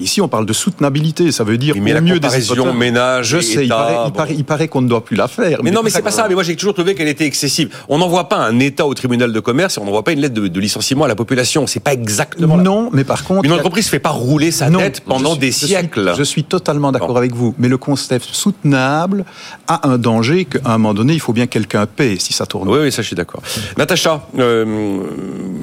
Ici, 0.00 0.20
on 0.20 0.28
parle 0.28 0.46
de 0.46 0.52
soutenabilité. 0.52 1.32
Ça 1.32 1.44
veut 1.44 1.58
dire 1.58 1.74
mais 1.80 1.92
au 1.92 1.94
la 1.94 2.00
mieux 2.00 2.14
comparaison 2.14 2.72
des 2.72 2.72
ménage. 2.72 3.28
Je 3.28 3.40
sais, 3.40 3.66
il 3.66 4.44
paraît, 4.44 4.68
qu'on 4.68 4.82
ne 4.82 4.88
doit 4.88 5.04
plus 5.04 5.16
la 5.16 5.28
faire. 5.28 5.60
Mais, 5.62 5.70
non, 5.70 5.82
mais 5.82 5.90
c'est 5.90 6.02
pas 6.02 6.10
ça. 6.10 6.26
Mais 6.28 6.34
moi, 6.34 6.42
j'ai 6.42 6.56
toujours 6.56 6.74
trouvé 6.74 6.94
qu'elle 6.94 7.08
était 7.08 7.26
excessive. 7.26 7.74
On 7.88 7.98
n'envoie 7.98 8.28
pas 8.28 8.36
un 8.36 8.58
État 8.58 8.86
au 8.86 8.94
tribunal 8.94 9.32
de 9.32 9.40
commerce 9.40 9.76
et 9.76 9.80
on 9.80 9.84
n'envoie 9.84 10.04
pas 10.04 10.12
une 10.12 10.20
lettre 10.20 10.34
de, 10.34 10.60
licenciement 10.60 11.04
à 11.04 11.08
la 11.08 11.14
population. 11.14 11.66
C'est 11.66 11.80
pas 11.80 11.92
exactement. 11.92 12.56
Non, 12.56 12.90
mais 12.92 13.04
par 13.04 13.24
contre, 13.24 13.44
une 13.44 13.52
entreprise 13.52 13.86
ne 13.86 13.90
fait 13.90 13.98
pas 13.98 14.10
rouler 14.10 14.50
sa 14.50 14.70
dette 14.70 15.00
pendant 15.00 15.36
des 15.36 15.52
siècles. 15.52 16.14
Je 16.16 16.22
suis, 16.22 16.44
totalement 16.44 16.92
d'accord 16.92 17.16
avec 17.16 17.34
vous. 17.34 17.54
Mais 17.58 17.68
le 17.68 17.78
concept 17.78 18.28
soutenable 18.32 19.24
a 19.66 19.88
un 19.88 19.98
danger 19.98 20.44
qu'à 20.44 20.58
un 20.66 20.78
moment 20.78 20.94
donné, 20.94 21.14
il 21.14 21.20
faut 21.20 21.32
bien 21.32 21.46
quelqu'un 21.46 21.86
paie 21.86 22.16
si 22.18 22.32
ça 22.32 22.44
tourne. 22.46 22.68
Oui, 22.68 22.78
oui, 22.82 22.92
ça, 22.92 23.02
je 23.02 23.06
suis 23.06 23.16
d'accord. 23.16 23.42
Natacha, 23.78 24.26
euh, 24.38 24.98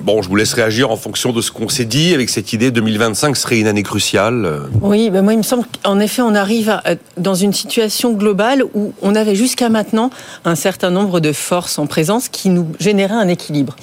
bon, 0.03 0.21
je 0.21 0.29
vous 0.29 0.35
laisse 0.35 0.53
réagir 0.53 0.89
en 0.89 0.97
fonction 0.97 1.31
de 1.33 1.41
ce 1.41 1.51
qu'on 1.51 1.69
s'est 1.69 1.85
dit 1.85 2.13
avec 2.13 2.29
cette 2.29 2.53
idée 2.53 2.71
2025 2.71 3.37
serait 3.37 3.59
une 3.59 3.67
année 3.67 3.83
cruciale. 3.83 4.00
Euh. 4.13 4.67
Oui, 4.81 5.09
ben 5.09 5.21
moi 5.21 5.33
il 5.33 5.37
me 5.37 5.43
semble 5.43 5.65
qu'en 5.83 5.99
effet 5.99 6.21
on 6.21 6.35
arrive 6.35 6.81
dans 7.17 7.35
une 7.35 7.53
situation 7.53 8.13
globale 8.13 8.63
où 8.73 8.93
on 9.01 9.15
avait 9.15 9.35
jusqu'à 9.35 9.69
maintenant 9.69 10.09
un 10.45 10.55
certain 10.55 10.89
nombre 10.89 11.19
de 11.19 11.31
forces 11.31 11.77
en 11.79 11.87
présence 11.87 12.29
qui 12.29 12.49
nous 12.49 12.67
généraient 12.79 13.13
un 13.13 13.27
équilibre. 13.27 13.75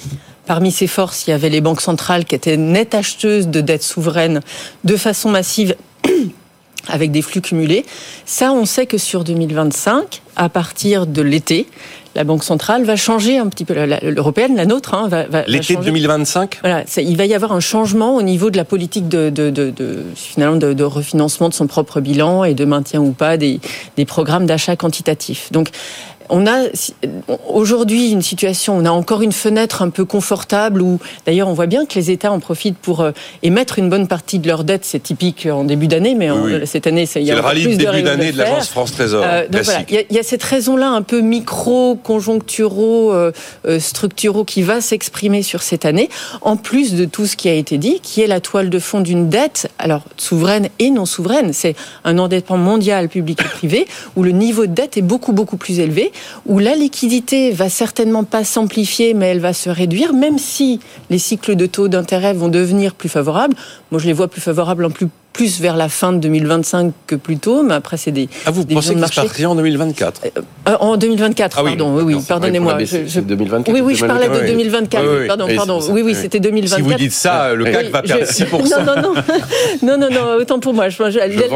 Parmi 0.45 0.71
ces 0.71 0.87
forces, 0.87 1.27
il 1.27 1.29
y 1.29 1.33
avait 1.33 1.49
les 1.49 1.61
banques 1.61 1.81
centrales 1.81 2.25
qui 2.25 2.35
étaient 2.35 2.57
nettes 2.57 2.95
acheteuses 2.95 3.47
de 3.47 3.61
dettes 3.61 3.83
souveraines 3.83 4.41
de 4.83 4.97
façon 4.97 5.29
massive 5.29 5.75
avec 6.87 7.11
des 7.11 7.21
flux 7.21 7.41
cumulés. 7.41 7.85
Ça, 8.25 8.51
on 8.51 8.65
sait 8.65 8.87
que 8.87 8.97
sur 8.97 9.23
2025, 9.23 10.21
à 10.35 10.49
partir 10.49 11.05
de 11.05 11.21
l'été, 11.21 11.67
la 12.19 12.25
Banque 12.25 12.43
centrale 12.43 12.83
va 12.83 12.97
changer 12.97 13.37
un 13.37 13.47
petit 13.47 13.63
peu, 13.63 13.73
l'européenne, 13.73 14.53
la 14.57 14.65
nôtre, 14.65 14.93
hein, 14.93 15.07
va, 15.07 15.23
va 15.27 15.43
L'été 15.47 15.77
2025 15.77 16.59
Voilà, 16.61 16.83
il 16.97 17.15
va 17.15 17.25
y 17.25 17.33
avoir 17.33 17.53
un 17.53 17.61
changement 17.61 18.17
au 18.17 18.21
niveau 18.21 18.49
de 18.49 18.57
la 18.57 18.65
politique 18.65 19.07
de, 19.07 19.29
de, 19.29 19.49
de, 19.49 19.69
de 19.69 20.03
finalement 20.15 20.57
de, 20.57 20.83
refinancement 20.83 21.47
de 21.47 21.53
son 21.53 21.65
propre 21.65 22.01
bilan 22.01 22.43
et 22.43 22.55
de 22.55 22.65
maintien 22.65 22.99
ou 22.99 23.13
pas 23.13 23.37
des, 23.37 23.61
des 23.95 24.03
programmes 24.03 24.45
d'achat 24.45 24.75
quantitatifs. 24.75 25.49
Donc, 25.53 25.69
on 26.29 26.45
a 26.47 26.65
aujourd'hui 27.47 28.11
une 28.11 28.21
situation, 28.21 28.77
on 28.77 28.85
a 28.85 28.91
encore 28.91 29.21
une 29.21 29.31
fenêtre 29.31 29.81
un 29.81 29.89
peu 29.89 30.05
confortable 30.05 30.81
où, 30.81 30.99
d'ailleurs, 31.25 31.47
on 31.47 31.53
voit 31.53 31.65
bien 31.65 31.85
que 31.85 31.95
les 31.95 32.11
États 32.11 32.31
en 32.31 32.39
profitent 32.39 32.77
pour 32.77 33.01
euh, 33.01 33.11
émettre 33.43 33.79
une 33.79 33.89
bonne 33.89 34.07
partie 34.07 34.39
de 34.39 34.47
leur 34.47 34.63
dette. 34.63 34.85
C'est 34.85 35.01
typique 35.01 35.47
en 35.51 35.63
début 35.63 35.87
d'année, 35.87 36.15
mais 36.15 36.29
cette 36.65 36.87
année, 36.87 37.07
il 37.15 37.23
y 37.23 37.31
a 37.31 37.35
le 37.35 37.41
rallye 37.41 37.63
de 37.63 37.75
début 37.75 38.03
d'année 38.03 38.31
de, 38.31 38.37
l'agence 38.37 38.69
France 38.69 38.91
Trésor. 38.91 39.23
Euh, 39.25 39.47
donc 39.47 39.63
voilà, 39.63 39.81
il 39.89 40.15
y, 40.15 40.19
a 40.19 40.23
cette 40.23 40.43
raison-là 40.43 40.89
un 40.89 41.01
peu 41.01 41.21
micro, 41.21 41.95
conjoncturaux, 41.95 43.11
euh, 43.11 43.31
structuraux 43.79 44.43
qui 44.43 44.61
va 44.61 44.81
s'exprimer 44.81 45.41
sur 45.43 45.61
cette 45.61 45.85
année, 45.85 46.09
en 46.41 46.57
plus 46.57 46.93
de 46.93 47.05
tout 47.05 47.25
ce 47.25 47.35
qui 47.35 47.49
a 47.49 47.53
été 47.53 47.77
dit, 47.77 47.99
qui 48.01 48.21
est 48.21 48.27
la 48.27 48.39
toile 48.39 48.69
de 48.69 48.79
fond 48.79 49.01
d'une 49.01 49.29
dette, 49.29 49.69
alors 49.79 50.03
souveraine 50.17 50.69
et 50.79 50.91
non 50.91 51.05
souveraine. 51.05 51.53
C'est 51.53 51.75
un 52.03 52.17
endettement 52.17 52.57
mondial, 52.57 53.09
public 53.09 53.41
et 53.41 53.49
privé, 53.49 53.87
où 54.15 54.23
le 54.23 54.31
niveau 54.31 54.65
de 54.65 54.73
dette 54.73 54.97
est 54.97 55.01
beaucoup 55.01 55.33
beaucoup 55.33 55.57
plus 55.57 55.79
élevé 55.79 56.11
où 56.45 56.59
la 56.59 56.75
liquidité 56.75 57.51
va 57.51 57.69
certainement 57.69 58.23
pas 58.23 58.43
s'amplifier, 58.43 59.13
mais 59.13 59.27
elle 59.27 59.39
va 59.39 59.53
se 59.53 59.69
réduire, 59.69 60.13
même 60.13 60.37
si 60.37 60.79
les 61.09 61.19
cycles 61.19 61.55
de 61.55 61.65
taux 61.65 61.87
d'intérêt 61.87 62.33
vont 62.33 62.49
devenir 62.49 62.95
plus 62.95 63.09
favorables. 63.09 63.55
Moi, 63.91 63.99
je 63.99 64.07
les 64.07 64.13
vois 64.13 64.27
plus 64.27 64.41
favorables 64.41 64.85
en 64.85 64.91
plus 64.91 65.07
plus 65.39 65.61
vers 65.61 65.77
la 65.77 65.87
fin 65.87 66.11
de 66.11 66.17
2025 66.17 66.91
que 67.07 67.15
plus 67.15 67.37
tôt, 67.37 67.63
mais 67.63 67.73
après 67.73 67.95
c'est 67.95 68.11
des. 68.11 68.27
Ah, 68.45 68.51
vous 68.51 68.65
pensez 68.65 68.93
qu'il 68.93 69.07
se 69.07 69.45
en 69.45 69.55
2024 69.55 70.21
euh, 70.25 70.75
En 70.81 70.97
2024, 70.97 71.57
ah 71.57 71.63
pardon. 71.63 71.95
Oui, 71.95 72.03
oui, 72.03 72.21
pardonnez-moi. 72.27 72.77
Je... 72.83 73.21
2024. 73.21 73.73
Oui, 73.73 73.79
oui, 73.79 73.95
je 73.95 74.05
parlais 74.05 74.27
de 74.27 74.47
2024. 74.47 75.27
Pardon, 75.27 75.47
pardon. 75.55 75.79
Oui, 75.91 76.01
oui, 76.01 76.13
c'était 76.13 76.41
2024. 76.41 76.75
Si 76.75 76.81
vous 76.81 76.93
dites 76.93 77.13
ça, 77.13 77.53
le 77.53 77.63
CAC 77.63 77.89
va 77.89 78.01
perdre 78.01 78.25
6 78.25 78.47
Non, 78.51 78.83
non, 78.85 79.01
non, 79.01 79.13
non, 79.81 79.97
non, 79.97 80.09
non, 80.11 80.33
autant 80.41 80.59
pour 80.59 80.73
moi. 80.73 80.87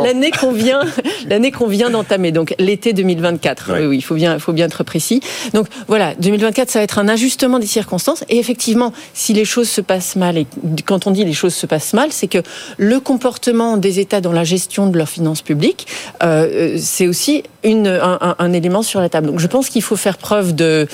L'année 0.02 0.32
qu'on 0.32 0.54
vient, 0.54 0.80
l'année 1.30 1.52
qu'on 1.52 1.68
vient 1.68 1.90
d'entamer, 1.90 2.32
donc 2.32 2.56
l'été 2.60 2.94
2024. 2.94 3.72
Oui, 3.74 3.86
oui, 3.86 3.98
il 3.98 4.02
faut 4.02 4.16
bien, 4.16 4.40
faut 4.40 4.54
bien 4.54 4.68
être 4.68 4.86
précis. 4.86 5.20
Donc 5.54 5.68
voilà, 5.90 6.16
2024, 6.20 6.72
ça 6.72 6.80
va 6.80 6.84
être 6.84 7.00
un 7.00 7.10
ajustement 7.10 7.60
des 7.60 7.68
circonstances. 7.68 8.24
Et 8.30 8.40
effectivement, 8.40 8.94
si 9.14 9.34
les 9.34 9.44
choses 9.44 9.68
se 9.68 9.82
passent 9.82 10.16
mal, 10.16 10.38
et 10.38 10.48
quand 10.86 11.06
on 11.06 11.12
dit 11.12 11.26
les 11.26 11.34
choses 11.34 11.54
se 11.54 11.66
passent 11.66 11.92
mal, 11.92 12.14
c'est 12.14 12.28
que 12.28 12.40
le 12.78 13.02
comportement 13.02 13.73
des 13.78 14.00
États 14.00 14.22
dans 14.22 14.32
la 14.32 14.44
gestion 14.44 14.88
de 14.88 14.98
leurs 14.98 15.10
finances 15.10 15.42
publiques, 15.42 15.88
euh, 16.24 16.78
c'est 16.80 17.08
aussi 17.08 17.44
un, 17.66 18.54
élément 18.54 18.84
sur 18.84 19.00
la 19.00 19.10
table. 19.10 19.28
Donc 19.28 19.40
je 19.40 19.48
pense 19.48 19.70
qu'il 19.70 19.82
faut 19.82 19.96
faire 19.96 20.18
preuve 20.18 20.54
de, 20.54 20.88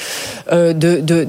euh, 0.51 0.74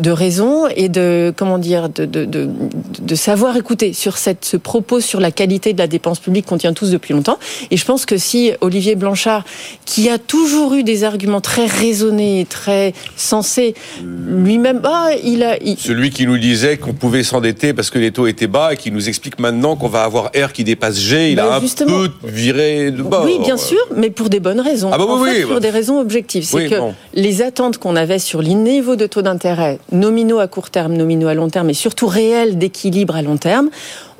raison 0.07 0.67
et 0.69 0.89
de 0.89 1.33
comment 1.37 1.59
dire 1.59 1.89
de, 1.89 3.15
savoir 3.15 3.57
écouter 3.57 3.93
sur 3.93 4.17
ce 4.19 4.57
propos 4.57 5.01
sur 5.01 5.21
la 5.21 5.31
qualité 5.31 5.73
de 5.73 5.79
la 5.79 5.87
dépense 5.87 6.21
publique 6.21 6.47
qu'on 6.47 6.59
tient 6.59 6.73
tous 6.73 6.91
depuis 6.91 7.15
longtemps. 7.15 7.39
Et 7.71 7.77
je 7.77 7.85
pense 7.85 8.07
que 8.07 8.17
si 8.17 8.53
Olivier 8.61 8.95
Blanchard, 8.95 9.45
qui 9.85 10.09
a 10.09 10.19
toujours 10.19 10.75
eu 10.75 10.83
des 10.83 11.05
arguments 11.05 11.41
très 11.41 11.67
raisonnés, 11.67 12.47
très 12.49 12.93
sensés, 13.17 13.75
lui-même, 14.03 14.81
ah, 14.85 15.11
il 15.23 15.43
a 15.43 15.57
celui 15.79 16.11
qui 16.11 16.27
nous 16.27 16.39
disait 16.39 16.77
qu'on 16.77 16.95
pouvait 16.95 17.23
s'endetter 17.23 17.73
parce 17.73 17.91
que 17.91 17.99
les 17.99 18.13
taux 18.13 18.27
étaient 18.27 18.47
bas 18.47 18.73
et 18.73 18.77
qui 18.77 18.91
nous 18.91 19.09
explique 19.09 19.39
maintenant 19.39 19.77
qu'on 19.77 19.89
va 19.89 20.03
avoir 20.03 20.31
R 20.37 20.53
qui 20.53 20.65
dépasse 20.65 20.99
G, 20.99 21.33
il 21.33 21.40
a 21.41 21.57
un 21.57 21.61
peu 21.61 22.09
viré 22.25 22.91
de 22.91 23.03
bord. 23.03 23.25
Oui, 23.25 23.39
bien 23.43 23.57
sûr, 23.57 23.81
mais 23.97 24.11
pour 24.11 24.29
des 24.29 24.41
bonnes 24.41 24.61
raisons. 24.61 24.91
Ah 24.93 24.99
bah 24.99 25.05
oui, 25.09 25.43
pour 25.43 25.55
bah. 25.55 25.61
des 25.61 25.71
raisons 25.71 25.99
objectives. 26.01 26.45
C'est 26.45 26.69
que 26.69 26.77
les 27.15 27.43
attentes 27.43 27.79
qu'on 27.79 27.97
avait 27.97 28.19
sur 28.19 28.43
les 28.43 28.55
niveaux 28.55 28.97
de 28.97 29.07
taux 29.07 29.23
d'intérêt, 29.23 29.79
nominaux 29.93 30.39
à 30.39 30.49
court 30.49 30.71
terme, 30.71 30.95
nominaux 30.95 31.29
à 31.29 31.35
long 31.35 31.49
terme, 31.49 31.71
et 31.71 31.75
surtout 31.75 32.07
réels 32.07 32.59
d'équilibre 32.59 33.17
à 33.17 33.23
long 33.23 33.37
terme, 33.37 33.71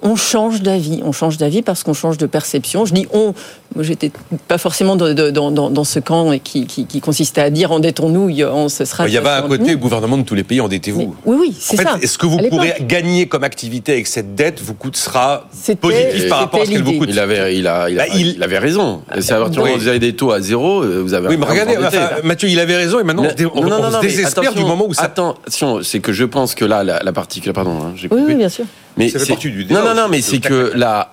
on 0.03 0.17
change 0.17 0.63
d'avis. 0.63 1.01
On 1.05 1.13
change 1.13 1.37
d'avis 1.37 1.63
parce 1.63 1.83
qu'on 1.83 1.95
change 1.95 2.19
de 2.19 2.27
perception. 2.27 2.85
Je 2.85 2.95
dis 2.95 3.07
on. 3.13 3.35
Moi, 3.77 3.85
j'étais 3.85 4.11
pas 4.49 4.59
forcément 4.59 4.97
dans, 4.97 5.71
dans, 5.71 5.85
ce 5.85 6.01
camp 6.01 6.37
qui, 6.43 6.67
qui, 6.67 7.01
consistait 7.01 7.41
à 7.41 7.51
dire 7.51 7.71
endettons-nous, 7.71 8.29
on 8.47 8.69
se 8.69 8.85
sera. 8.85 9.07
Il 9.07 9.15
y 9.15 9.17
avait 9.17 9.29
à 9.29 9.43
côté 9.43 9.71
le 9.71 9.77
gouvernement 9.77 10.19
de 10.19 10.25
tous 10.25 10.35
les 10.35 10.43
pays, 10.43 10.61
endettez-vous. 10.61 11.15
Oui, 11.25 11.37
oui, 11.39 11.57
c'est 11.59 11.87
en 11.87 11.97
fait, 11.97 12.05
Est-ce 12.05 12.19
que 12.19 12.27
vous 12.27 12.39
pourrez 12.49 12.75
gagner 12.81 13.27
comme 13.27 13.45
activité 13.45 13.93
avec 13.93 14.09
cette 14.09 14.35
dette 14.35 14.61
vous 14.61 14.75
coûtera 14.75 15.49
positif 15.81 16.29
par 16.29 16.41
rapport 16.41 16.63
à 16.63 16.65
ce 16.65 16.71
qu'elle 16.71 16.83
vous 16.83 16.99
coûte 16.99 17.11
Il 17.13 17.19
avait, 17.21 17.57
il 17.57 17.69
a, 17.69 17.89
il, 17.89 17.97
bah, 17.97 18.05
il... 18.09 18.43
avait 18.43 18.59
raison. 18.59 19.03
C'est 19.21 19.33
à 19.33 19.41
partir 19.41 19.65
vous 19.65 19.89
avez 19.89 20.01
des 20.01 20.17
taux 20.17 20.33
à 20.33 20.41
zéro, 20.41 20.83
euh, 20.83 21.01
vous 21.01 21.15
avez. 21.15 21.29
Oui, 21.29 21.37
mais 21.37 21.47
regardez, 21.47 21.77
Mathieu, 22.25 22.49
il 22.49 22.59
avait 22.59 22.77
raison 22.77 22.99
et 22.99 23.05
maintenant 23.05 23.25
on, 23.55 23.63
non, 23.63 23.81
non, 23.83 23.93
se 23.93 24.01
désespère 24.01 24.53
du 24.53 24.65
moment 24.65 24.87
où 24.89 24.95
ça. 24.95 25.05
Attention, 25.05 25.83
c'est 25.83 26.01
que 26.01 26.13
je 26.13 26.25
pense 26.25 26.55
que 26.55 26.65
là, 26.65 26.83
la, 26.83 27.13
partie, 27.13 27.41
pardon, 27.41 27.79
hein, 27.83 27.93
j'ai 27.95 28.09
oui, 28.11 28.23
oui, 28.27 28.35
bien 28.35 28.49
sûr. 28.49 28.65
Mais 28.97 29.09
c'est 29.09 29.45
non, 29.71 29.85
non, 29.85 29.95
non, 29.95 30.09
mais 30.11 30.21
c'est 30.23 30.41
que 30.41 30.73
là, 30.75 31.13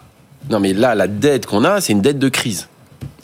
non, 0.50 0.60
mais 0.60 0.74
là, 0.74 0.96
la 0.96 1.08
dette 1.08 1.46
qu'on 1.46 1.64
a, 1.64 1.82
c'est 1.82 1.94
une 1.94 2.02
dette 2.02 2.20
de 2.20 2.30
crise. 2.30 2.68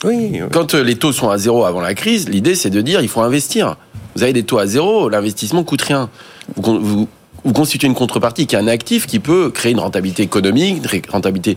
Oui, 0.04 0.40
Quand 0.52 0.74
euh, 0.74 0.82
les 0.82 0.96
taux 0.96 1.12
sont 1.12 1.30
à 1.30 1.38
zéro 1.38 1.64
avant 1.64 1.80
la 1.80 1.94
crise, 1.94 2.28
l'idée 2.28 2.54
c'est 2.54 2.68
de 2.70 2.80
dire 2.82 3.00
il 3.00 3.08
faut 3.08 3.22
investir. 3.22 3.76
Vous 4.14 4.22
avez 4.22 4.34
des 4.34 4.42
taux 4.42 4.58
à 4.58 4.66
zéro, 4.66 5.08
l'investissement 5.08 5.64
coûte 5.64 5.82
rien. 5.82 6.10
Vous, 6.56 6.78
vous, 6.78 7.08
vous, 7.44 7.52
constituez 7.52 7.86
une 7.86 7.94
contrepartie 7.94 8.46
qui 8.46 8.54
est 8.54 8.58
un 8.58 8.68
actif 8.68 9.06
qui 9.06 9.18
peut 9.18 9.50
créer 9.50 9.72
une 9.72 9.80
rentabilité 9.80 10.22
économique, 10.22 10.82
une 10.92 11.10
rentabilité 11.10 11.56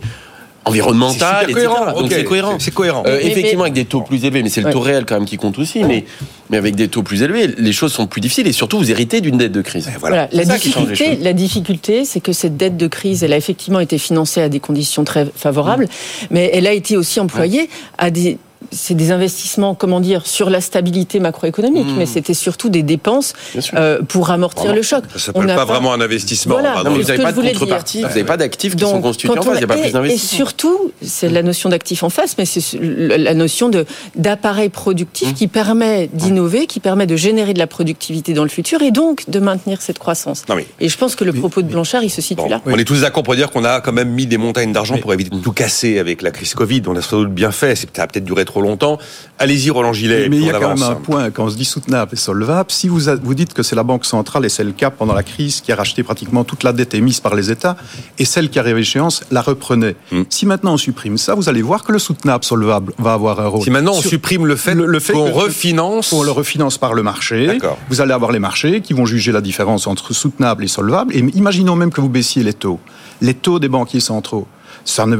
environnementale, 0.68 1.50
etc. 1.50 1.68
Donc 1.96 2.12
c'est 2.12 2.24
cohérent. 2.24 2.56
C'est 2.58 2.74
cohérent. 2.74 3.02
Euh, 3.06 3.18
effectivement, 3.20 3.62
avec 3.62 3.74
des 3.74 3.84
taux 3.84 4.02
plus 4.02 4.24
élevés, 4.24 4.42
mais 4.42 4.48
c'est 4.48 4.60
le 4.60 4.70
taux 4.70 4.80
réel 4.80 5.04
quand 5.06 5.16
même 5.16 5.24
qui 5.24 5.36
compte 5.36 5.58
aussi. 5.58 5.84
Mais, 5.84 6.04
mais 6.50 6.56
avec 6.56 6.74
des 6.74 6.88
taux 6.88 7.02
plus 7.02 7.22
élevés, 7.22 7.48
les 7.58 7.72
choses 7.72 7.92
sont 7.92 8.06
plus 8.06 8.20
difficiles 8.20 8.46
et 8.46 8.52
surtout 8.52 8.78
vous 8.78 8.90
héritez 8.90 9.20
d'une 9.20 9.38
dette 9.38 9.52
de 9.52 9.62
crise. 9.62 9.88
Voilà. 10.00 10.28
La, 10.32 10.44
difficulté, 10.44 11.16
la 11.16 11.32
difficulté, 11.32 12.04
c'est 12.04 12.20
que 12.20 12.32
cette 12.32 12.56
dette 12.56 12.76
de 12.76 12.86
crise, 12.86 13.22
elle 13.22 13.32
a 13.32 13.36
effectivement 13.36 13.80
été 13.80 13.98
financée 13.98 14.40
à 14.40 14.48
des 14.48 14.60
conditions 14.60 15.04
très 15.04 15.26
favorables, 15.34 15.84
mmh. 15.84 16.26
mais 16.30 16.50
elle 16.52 16.66
a 16.66 16.72
été 16.72 16.96
aussi 16.96 17.20
employée 17.20 17.68
à 17.98 18.10
des 18.10 18.38
c'est 18.70 18.94
des 18.94 19.12
investissements, 19.12 19.74
comment 19.74 20.00
dire, 20.00 20.26
sur 20.26 20.50
la 20.50 20.60
stabilité 20.60 21.20
macroéconomique, 21.20 21.86
hmm. 21.86 21.96
mais 21.96 22.06
c'était 22.06 22.34
surtout 22.34 22.68
des 22.68 22.82
dépenses 22.82 23.34
euh, 23.74 24.02
pour 24.02 24.30
amortir 24.30 24.74
le 24.74 24.82
choc. 24.82 25.04
Ça 25.12 25.18
s'appelle 25.18 25.46
pas 25.46 25.64
vraiment 25.64 25.92
un 25.92 26.00
investissement. 26.00 26.60
non, 26.60 26.90
mais 26.90 27.02
vous 27.02 27.02
n'avez 27.02 27.22
pas 27.22 27.32
de 27.32 27.40
contrepartie, 27.40 28.02
vous 28.02 28.08
n'avez 28.08 28.24
pas 28.24 28.36
d'actifs 28.36 28.76
qui 28.76 28.84
sont 28.84 29.00
constitués 29.00 29.38
en 29.38 29.42
face, 29.42 29.54
il 29.54 29.58
n'y 29.58 29.64
a 29.64 29.66
pas 29.66 29.76
plus 29.76 29.92
d'investissement. 29.92 30.34
Et 30.34 30.36
surtout, 30.36 30.92
c'est 31.02 31.28
la 31.28 31.42
notion 31.42 31.68
d'actif 31.68 32.02
en 32.02 32.10
face, 32.10 32.36
mais 32.38 32.44
c'est 32.44 32.78
la 32.80 33.34
notion 33.34 33.68
de 33.68 33.86
d'appareil 34.16 34.68
productif 34.68 35.30
hmm. 35.30 35.34
qui 35.34 35.48
permet 35.48 36.08
d'innover, 36.12 36.66
qui 36.66 36.80
permet 36.80 37.06
de 37.06 37.16
générer 37.16 37.54
de 37.54 37.58
la 37.58 37.66
productivité 37.66 38.32
dans 38.32 38.42
le 38.42 38.48
futur 38.48 38.82
et 38.82 38.90
donc 38.90 39.28
de 39.28 39.38
maintenir 39.38 39.82
cette 39.82 39.98
croissance. 39.98 40.44
Et 40.80 40.88
je 40.88 40.98
pense 40.98 41.14
que 41.14 41.24
le 41.24 41.32
propos 41.32 41.62
de 41.62 41.68
Blanchard, 41.68 42.02
il 42.02 42.10
se 42.10 42.22
situe 42.22 42.48
là. 42.48 42.60
On 42.66 42.78
est 42.78 42.84
tous 42.84 43.02
d'accord 43.02 43.22
pour 43.22 43.34
dire 43.34 43.50
qu'on 43.50 43.64
a 43.64 43.80
quand 43.80 43.92
même 43.92 44.10
mis 44.10 44.26
des 44.26 44.38
montagnes 44.38 44.72
d'argent 44.72 44.98
pour 44.98 45.12
éviter 45.12 45.36
de 45.36 45.42
tout 45.42 45.52
casser 45.52 45.98
avec 45.98 46.22
la 46.22 46.30
crise 46.30 46.54
Covid. 46.54 46.82
On 46.86 46.96
a 46.96 47.02
sans 47.02 47.18
doute 47.18 47.32
bien 47.32 47.52
fait. 47.52 47.76
Ça 47.76 48.02
a 48.02 48.06
peut-être 48.06 48.24
duré 48.24 48.44
trop 48.58 48.68
longtemps. 48.68 48.98
Allez-y, 49.38 49.70
Roland 49.70 49.92
Gillet. 49.92 50.28
Mais 50.28 50.36
il 50.36 50.44
y 50.44 50.50
a 50.50 50.58
quand 50.58 50.74
même 50.74 50.82
un 50.82 50.94
point, 50.96 51.30
quand 51.30 51.44
on 51.44 51.50
se 51.50 51.56
dit 51.56 51.64
soutenable 51.64 52.10
et 52.12 52.16
solvable, 52.16 52.70
si 52.70 52.88
vous, 52.88 53.02
vous 53.22 53.34
dites 53.34 53.54
que 53.54 53.62
c'est 53.62 53.76
la 53.76 53.84
Banque 53.84 54.04
centrale, 54.04 54.44
et 54.44 54.48
c'est 54.48 54.64
le 54.64 54.72
cas 54.72 54.90
pendant 54.90 55.14
la 55.14 55.22
crise, 55.22 55.60
qui 55.60 55.70
a 55.70 55.76
racheté 55.76 56.02
pratiquement 56.02 56.44
toute 56.44 56.64
la 56.64 56.72
dette 56.72 56.94
émise 56.94 57.20
par 57.20 57.34
les 57.34 57.50
États, 57.50 57.76
et 58.18 58.24
celle 58.24 58.50
qui 58.50 58.58
arrive 58.58 58.76
à 58.76 58.80
échéance 58.80 59.22
la 59.30 59.42
reprenait. 59.42 59.94
Hmm. 60.10 60.22
Si 60.28 60.44
maintenant 60.46 60.74
on 60.74 60.76
supprime 60.76 61.18
ça, 61.18 61.34
vous 61.34 61.48
allez 61.48 61.62
voir 61.62 61.84
que 61.84 61.92
le 61.92 61.98
soutenable, 61.98 62.44
solvable 62.44 62.92
va 62.98 63.12
avoir 63.12 63.40
un 63.40 63.46
rôle. 63.46 63.62
Si 63.62 63.70
maintenant 63.70 63.94
on 63.94 64.02
supprime 64.02 64.46
le 64.46 64.56
fait, 64.56 64.74
le, 64.74 65.00
fait 65.00 65.12
qu'on 65.12 65.32
refinance... 65.32 66.12
On 66.12 66.22
le 66.22 66.32
refinance 66.32 66.78
par 66.78 66.94
le 66.94 67.02
marché. 67.02 67.58
Vous 67.90 68.00
allez 68.00 68.12
avoir 68.12 68.32
les 68.32 68.40
marchés 68.40 68.80
qui 68.80 68.92
vont 68.92 69.06
juger 69.06 69.30
la 69.32 69.40
différence 69.40 69.86
entre 69.86 70.12
soutenable 70.12 70.64
et 70.64 70.68
solvable. 70.68 71.14
Et 71.14 71.20
imaginons 71.34 71.76
même 71.76 71.92
que 71.92 72.00
vous 72.00 72.08
baissiez 72.08 72.42
les 72.42 72.54
taux. 72.54 72.80
Les 73.20 73.34
taux 73.34 73.58
des 73.58 73.68
banquiers 73.68 74.00
centraux. 74.00 74.46
Ça 74.84 75.06
ne, 75.06 75.18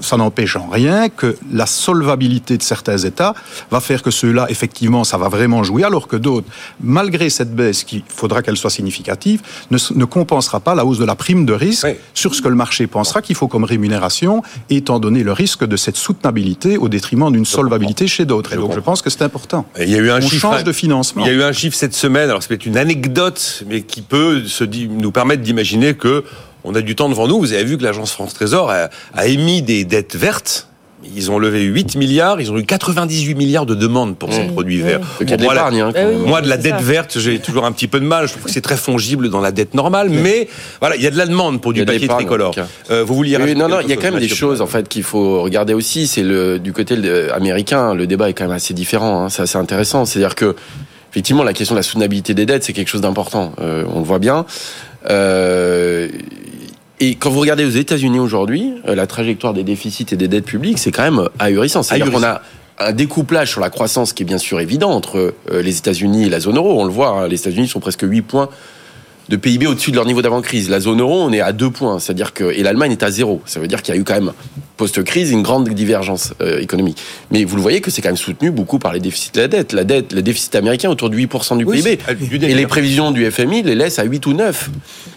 ça 0.00 0.16
n'empêche 0.16 0.56
en 0.56 0.68
rien 0.68 1.08
que 1.08 1.36
la 1.52 1.66
solvabilité 1.66 2.56
de 2.56 2.62
certains 2.62 2.98
États 2.98 3.34
va 3.70 3.80
faire 3.80 4.02
que 4.02 4.10
ceux-là, 4.10 4.46
effectivement, 4.48 5.04
ça 5.04 5.18
va 5.18 5.28
vraiment 5.28 5.62
jouer, 5.62 5.84
alors 5.84 6.08
que 6.08 6.16
d'autres, 6.16 6.46
malgré 6.80 7.30
cette 7.30 7.54
baisse, 7.54 7.84
qui 7.84 8.04
faudra 8.08 8.42
qu'elle 8.42 8.56
soit 8.56 8.70
significative, 8.70 9.42
ne, 9.70 10.04
compensera 10.04 10.60
pas 10.60 10.74
la 10.74 10.84
hausse 10.84 10.98
de 10.98 11.04
la 11.04 11.14
prime 11.14 11.46
de 11.46 11.52
risque 11.52 11.86
sur 12.14 12.34
ce 12.34 12.42
que 12.42 12.48
le 12.48 12.54
marché 12.54 12.86
pensera 12.86 13.22
qu'il 13.22 13.36
faut 13.36 13.48
comme 13.48 13.64
rémunération, 13.64 14.42
étant 14.70 14.98
donné 14.98 15.22
le 15.22 15.32
risque 15.32 15.64
de 15.64 15.76
cette 15.76 15.96
soutenabilité 15.96 16.78
au 16.78 16.88
détriment 16.88 17.30
d'une 17.30 17.44
solvabilité 17.44 18.06
chez 18.06 18.24
d'autres. 18.24 18.52
Et 18.52 18.56
donc, 18.56 18.74
je 18.74 18.80
pense 18.80 19.02
que 19.02 19.10
c'est 19.10 19.22
important. 19.22 19.66
Il 19.78 19.90
y 19.90 19.94
a 19.94 19.98
eu 19.98 20.10
un 20.10 20.18
On 20.18 20.20
chiffre, 20.20 20.40
change 20.40 20.64
de 20.64 20.72
financement. 20.72 21.24
Il 21.24 21.28
y 21.28 21.30
a 21.30 21.34
eu 21.34 21.42
un 21.42 21.52
chiffre 21.52 21.76
cette 21.76 21.94
semaine, 21.94 22.30
alors 22.30 22.42
c'est 22.42 22.66
une 22.66 22.76
anecdote, 22.76 23.64
mais 23.68 23.82
qui 23.82 24.02
peut 24.02 24.44
se, 24.44 24.64
nous 24.64 25.12
permettre 25.12 25.42
d'imaginer 25.42 25.94
que 25.94 26.24
on 26.64 26.74
a 26.74 26.80
du 26.80 26.94
temps 26.94 27.08
devant 27.08 27.28
nous. 27.28 27.38
Vous 27.38 27.52
avez 27.52 27.64
vu 27.64 27.78
que 27.78 27.82
l'agence 27.82 28.12
France 28.12 28.34
Trésor 28.34 28.70
a, 28.70 29.26
émis 29.26 29.62
des 29.62 29.84
dettes 29.84 30.16
vertes 30.16 30.68
ils 31.16 31.32
ont 31.32 31.38
levé 31.40 31.62
8 31.62 31.96
milliards, 31.96 32.40
ils 32.40 32.52
ont 32.52 32.58
eu 32.58 32.64
98 32.64 33.34
milliards 33.34 33.66
de 33.66 33.74
demandes 33.74 34.16
pour 34.16 34.32
ces 34.32 34.44
mmh. 34.44 34.52
produits 34.52 34.80
verts. 34.80 35.00
moi, 35.40 35.52
la, 35.52 35.66
hein, 35.66 35.92
eh 35.96 36.14
moi, 36.14 36.40
de 36.40 36.48
la 36.48 36.56
dette 36.56 36.80
verte, 36.80 37.18
j'ai 37.18 37.40
toujours 37.40 37.64
un 37.64 37.72
petit 37.72 37.88
peu 37.88 37.98
de 37.98 38.04
mal. 38.04 38.28
Je 38.28 38.32
trouve 38.34 38.44
que 38.44 38.50
c'est 38.52 38.60
très 38.60 38.76
fongible 38.76 39.28
dans 39.28 39.40
la 39.40 39.50
dette 39.50 39.74
normale, 39.74 40.10
mais 40.10 40.48
voilà, 40.78 40.94
il 40.94 41.02
y 41.02 41.06
a 41.08 41.10
de 41.10 41.18
la 41.18 41.26
demande 41.26 41.60
pour 41.60 41.72
du 41.72 41.84
papier 41.84 42.06
tricolore. 42.06 42.54
Euh, 42.90 43.02
vous 43.02 43.16
vouliez 43.16 43.36
oui, 43.36 43.56
Non, 43.56 43.68
non, 43.68 43.80
il 43.80 43.88
y 43.88 43.92
a 43.92 43.96
quand 43.96 44.12
même 44.12 44.20
des 44.20 44.28
choses 44.28 44.60
en 44.60 44.68
fait 44.68 44.88
qu'il 44.88 45.02
faut 45.02 45.42
regarder 45.42 45.74
aussi. 45.74 46.06
C'est 46.06 46.22
le 46.22 46.60
du 46.60 46.72
côté 46.72 46.96
américain, 47.34 47.94
le 47.94 48.06
débat 48.06 48.28
est 48.28 48.32
quand 48.32 48.44
même 48.44 48.52
assez 48.52 48.72
différent. 48.72 49.24
Hein. 49.24 49.28
C'est 49.28 49.42
assez 49.42 49.58
intéressant. 49.58 50.04
C'est-à-dire 50.04 50.36
que 50.36 50.54
effectivement, 51.12 51.42
la 51.42 51.52
question 51.52 51.74
de 51.74 51.78
la 51.78 51.82
soutenabilité 51.82 52.32
des 52.32 52.46
dettes, 52.46 52.64
c'est 52.64 52.72
quelque 52.72 52.88
chose 52.88 53.02
d'important. 53.02 53.52
Euh, 53.60 53.84
on 53.92 53.98
le 53.98 54.04
voit 54.04 54.18
bien. 54.18 54.46
Euh, 55.10 56.08
et 57.04 57.16
quand 57.16 57.30
vous 57.30 57.40
regardez 57.40 57.64
aux 57.64 57.70
États-Unis 57.70 58.20
aujourd'hui, 58.20 58.74
euh, 58.86 58.94
la 58.94 59.06
trajectoire 59.06 59.54
des 59.54 59.64
déficits 59.64 60.06
et 60.12 60.16
des 60.16 60.28
dettes 60.28 60.44
publiques, 60.44 60.78
c'est 60.78 60.92
quand 60.92 61.02
même 61.02 61.28
ahurissant. 61.38 61.82
C'est-à-dire 61.82 62.12
qu'on 62.12 62.22
a 62.22 62.42
un 62.78 62.92
découplage 62.92 63.50
sur 63.50 63.60
la 63.60 63.70
croissance 63.70 64.12
qui 64.12 64.22
est 64.22 64.26
bien 64.26 64.38
sûr 64.38 64.60
évident 64.60 64.90
entre 64.90 65.34
les 65.52 65.76
États-Unis 65.78 66.24
et 66.24 66.28
la 66.30 66.40
zone 66.40 66.56
euro. 66.56 66.80
On 66.80 66.84
le 66.84 66.90
voit, 66.90 67.08
hein, 67.08 67.28
les 67.28 67.40
États-Unis 67.40 67.68
sont 67.68 67.80
presque 67.80 68.02
8 68.02 68.22
points 68.22 68.48
de 69.32 69.36
PIB 69.38 69.66
au-dessus 69.66 69.92
de 69.92 69.96
leur 69.96 70.04
niveau 70.04 70.20
d'avant-crise. 70.20 70.68
La 70.68 70.78
zone 70.78 71.00
euro, 71.00 71.22
on 71.22 71.32
est 71.32 71.40
à 71.40 71.52
2 71.52 71.70
points, 71.70 71.98
c'est-à-dire 71.98 72.34
que 72.34 72.52
et 72.52 72.62
l'Allemagne 72.62 72.92
est 72.92 73.02
à 73.02 73.10
zéro. 73.10 73.40
Ça 73.46 73.60
veut 73.60 73.66
dire 73.66 73.80
qu'il 73.80 73.94
y 73.94 73.96
a 73.96 74.00
eu 74.00 74.04
quand 74.04 74.12
même 74.12 74.32
post-crise 74.76 75.30
une 75.30 75.40
grande 75.40 75.66
divergence 75.70 76.34
euh, 76.42 76.60
économique. 76.60 76.98
Mais 77.30 77.44
vous 77.44 77.56
le 77.56 77.62
voyez 77.62 77.80
que 77.80 77.90
c'est 77.90 78.02
quand 78.02 78.10
même 78.10 78.16
soutenu 78.18 78.50
beaucoup 78.50 78.78
par 78.78 78.92
les 78.92 79.00
déficits 79.00 79.32
de 79.32 79.40
la 79.40 79.48
dette. 79.48 79.72
La 79.72 79.84
dette, 79.84 80.12
le 80.12 80.20
déficit 80.20 80.54
américain 80.54 80.90
autour 80.90 81.08
de 81.08 81.16
8% 81.16 81.56
du 81.56 81.64
PIB. 81.64 81.98
Et 82.42 82.54
les 82.54 82.66
prévisions 82.66 83.10
du 83.10 83.28
FMI 83.30 83.62
les 83.62 83.74
laissent 83.74 83.98
à 83.98 84.04
8 84.04 84.26
ou 84.26 84.34
9. 84.34 84.70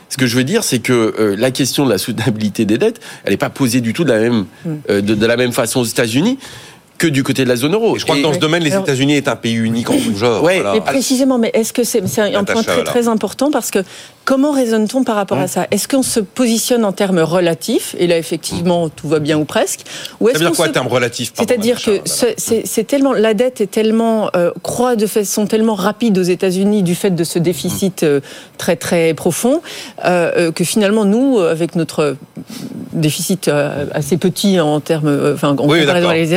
Ce 0.07 0.15
que 0.15 0.27
je 0.27 0.38
veux 0.38 0.45
dire, 0.45 0.63
c'est 0.63 0.79
que 0.79 1.13
euh, 1.19 1.36
la 1.38 1.51
question 1.51 1.84
de 1.84 1.89
la 1.89 1.98
soutenabilité 1.98 2.63
des 2.63 2.77
dettes, 2.77 3.01
elle 3.25 3.31
n'est 3.31 3.38
pas 3.38 3.50
posée 3.50 3.81
du 3.81 3.91
tout 3.91 4.05
de 4.05 4.13
la 4.13 4.19
même, 4.19 4.45
mm. 4.63 4.69
euh, 4.91 5.01
de, 5.01 5.25
la 5.25 5.36
même 5.36 5.51
façon 5.51 5.81
aux 5.81 5.86
États-Unis 5.86 6.39
que 6.98 7.08
du 7.08 7.24
côté 7.24 7.44
de 7.44 7.50
la 7.50 7.56
zone 7.56 7.74
euro. 7.74 7.98
je 7.98 8.04
crois 8.04 8.16
que 8.16 8.22
dans 8.22 8.34
ce 8.34 8.40
domaine, 8.40 8.64
les 8.64 8.75
États-Unis 8.75 9.16
est 9.16 9.28
un 9.28 9.36
pays 9.36 9.56
unique 9.56 9.90
en 9.90 9.98
tout 9.98 10.16
genre. 10.18 10.44
Mais 10.46 10.82
précisément, 10.82 11.38
mais 11.38 11.52
est-ce 11.54 11.74
que 11.74 11.84
c'est 11.84 12.02
un 12.20 12.44
point 12.44 12.64
très, 12.64 12.84
très 12.84 13.08
important 13.08 13.52
parce 13.52 13.72
que 13.72 13.80
Comment 14.25 14.51
raisonne-t-on 14.51 15.03
par 15.03 15.15
rapport 15.15 15.38
à 15.38 15.48
ça 15.48 15.67
Est-ce 15.70 15.88
qu'on 15.88 16.01
se 16.01 16.20
positionne 16.20 16.84
en 16.84 16.91
termes 16.91 17.20
relatifs 17.20 17.96
Et 18.00 18.08
là, 18.08 18.17
effectivement, 18.17 18.89
tout 18.89 19.08
va 19.08 19.20
bien 19.20 19.38
ou 19.38 19.46
presque. 19.46 19.82
Ou 20.20 20.29
est-ce 20.29 20.39
ça 20.39 20.44
veut 20.44 20.50
dire 20.50 20.58
quoi, 20.58 20.65
se... 20.65 20.72
terme 20.72 20.88
relatif 20.88 21.32
C'est-à-dire 21.36 21.79
que 21.79 22.01
c'est 22.05 22.88
tellement 22.88 23.13
la 23.13 23.36
dette 23.36 23.62
est 23.62 23.70
tellement 23.70 24.32
euh, 24.36 24.51
croît 24.63 24.96
de 24.96 25.05
façon 25.05 25.46
tellement 25.46 25.75
rapide 25.75 26.17
aux 26.17 26.24
États-Unis 26.24 26.82
du 26.82 26.96
fait 26.96 27.12
de 27.12 27.24
ce 27.24 27.38
déficit 27.38 28.01
mmh. 28.01 28.08
euh, 28.08 28.20
très 28.58 28.75
très 28.75 29.13
profond 29.13 29.62
euh, 30.05 30.51
que 30.51 30.63
finalement 30.63 31.05
nous, 31.05 31.39
avec 31.39 31.75
notre 31.75 32.17
déficit 32.94 33.50
assez 33.94 34.17
petit 34.17 34.60
en 34.60 34.79
termes, 34.79 35.34
enfin, 35.36 35.50
en 35.50 35.67
oui, 35.67 35.82
comparaison 35.82 36.12
les 36.12 36.34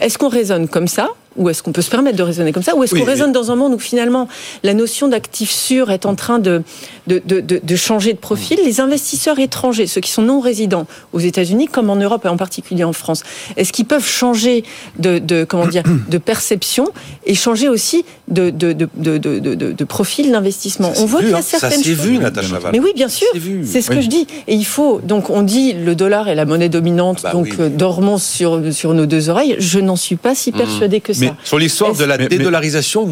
est-ce 0.00 0.18
qu'on 0.18 0.28
raisonne 0.28 0.68
comme 0.68 0.88
ça 0.88 1.08
ou 1.36 1.48
est-ce 1.48 1.62
qu'on 1.62 1.72
peut 1.72 1.82
se 1.82 1.90
permettre 1.90 2.16
de 2.16 2.22
raisonner 2.22 2.52
comme 2.52 2.62
ça 2.62 2.76
Ou 2.76 2.84
est-ce 2.84 2.94
qu'on 2.94 3.04
raisonne 3.04 3.32
dans 3.32 3.50
un 3.50 3.56
monde 3.56 3.74
où 3.74 3.78
finalement 3.78 4.28
la 4.62 4.74
notion 4.74 5.08
d'actif 5.08 5.50
sûr 5.50 5.90
est 5.90 6.06
en 6.06 6.14
train 6.14 6.38
de, 6.38 6.62
de, 7.06 7.22
de, 7.24 7.40
de, 7.40 7.76
changer 7.76 8.12
de 8.12 8.18
profil 8.18 8.58
Les 8.64 8.80
investisseurs 8.80 9.38
étrangers, 9.38 9.86
ceux 9.86 10.00
qui 10.00 10.10
sont 10.10 10.22
non 10.22 10.40
résidents 10.40 10.86
aux 11.12 11.18
États-Unis 11.18 11.66
comme 11.66 11.90
en 11.90 11.96
Europe 11.96 12.24
et 12.24 12.28
en 12.28 12.36
particulier 12.36 12.84
en 12.84 12.92
France, 12.92 13.22
est-ce 13.56 13.72
qu'ils 13.72 13.86
peuvent 13.86 14.06
changer 14.06 14.64
de, 14.98 15.44
comment 15.44 15.66
dire, 15.66 15.82
de 16.08 16.18
perception 16.18 16.86
et 17.26 17.34
changer 17.34 17.68
aussi 17.68 18.04
de, 18.28 18.50
de, 18.50 19.84
profil 19.84 20.30
d'investissement 20.32 20.92
On 20.98 21.06
voit 21.06 21.20
qu'il 21.20 21.30
y 21.30 21.34
a 21.34 21.38
hein. 21.38 21.42
certaines 21.42 21.82
ça 21.82 21.88
choses. 21.88 22.00
vu, 22.00 22.18
Natacha 22.18 22.58
Mais 22.72 22.80
oui, 22.80 22.92
bien 22.94 23.08
sûr, 23.08 23.28
c'est 23.64 23.82
ce 23.82 23.90
que 23.90 24.00
je 24.00 24.08
dis. 24.08 24.26
Et 24.46 24.54
il 24.54 24.64
faut, 24.66 25.00
donc 25.02 25.30
on 25.30 25.42
dit 25.42 25.72
le 25.72 25.94
dollar 25.94 26.28
est 26.28 26.34
la 26.34 26.44
monnaie 26.44 26.68
dominante, 26.68 27.22
bah 27.22 27.32
donc 27.32 27.56
euh, 27.58 27.68
dormons 27.68 28.18
sur, 28.18 28.60
sur 28.72 28.94
nos 28.94 29.06
deux 29.06 29.28
oreilles. 29.28 29.56
Je 29.58 29.78
n'en 29.78 29.96
suis 29.96 30.16
pas 30.16 30.34
si 30.34 30.50
mmh. 30.50 30.56
persuadé 30.56 31.00
que 31.00 31.12
ça 31.12 31.23
sur 31.44 31.58
l'histoire 31.58 31.94
de 31.94 32.04
la 32.04 32.18
dédollarisation, 32.18 33.08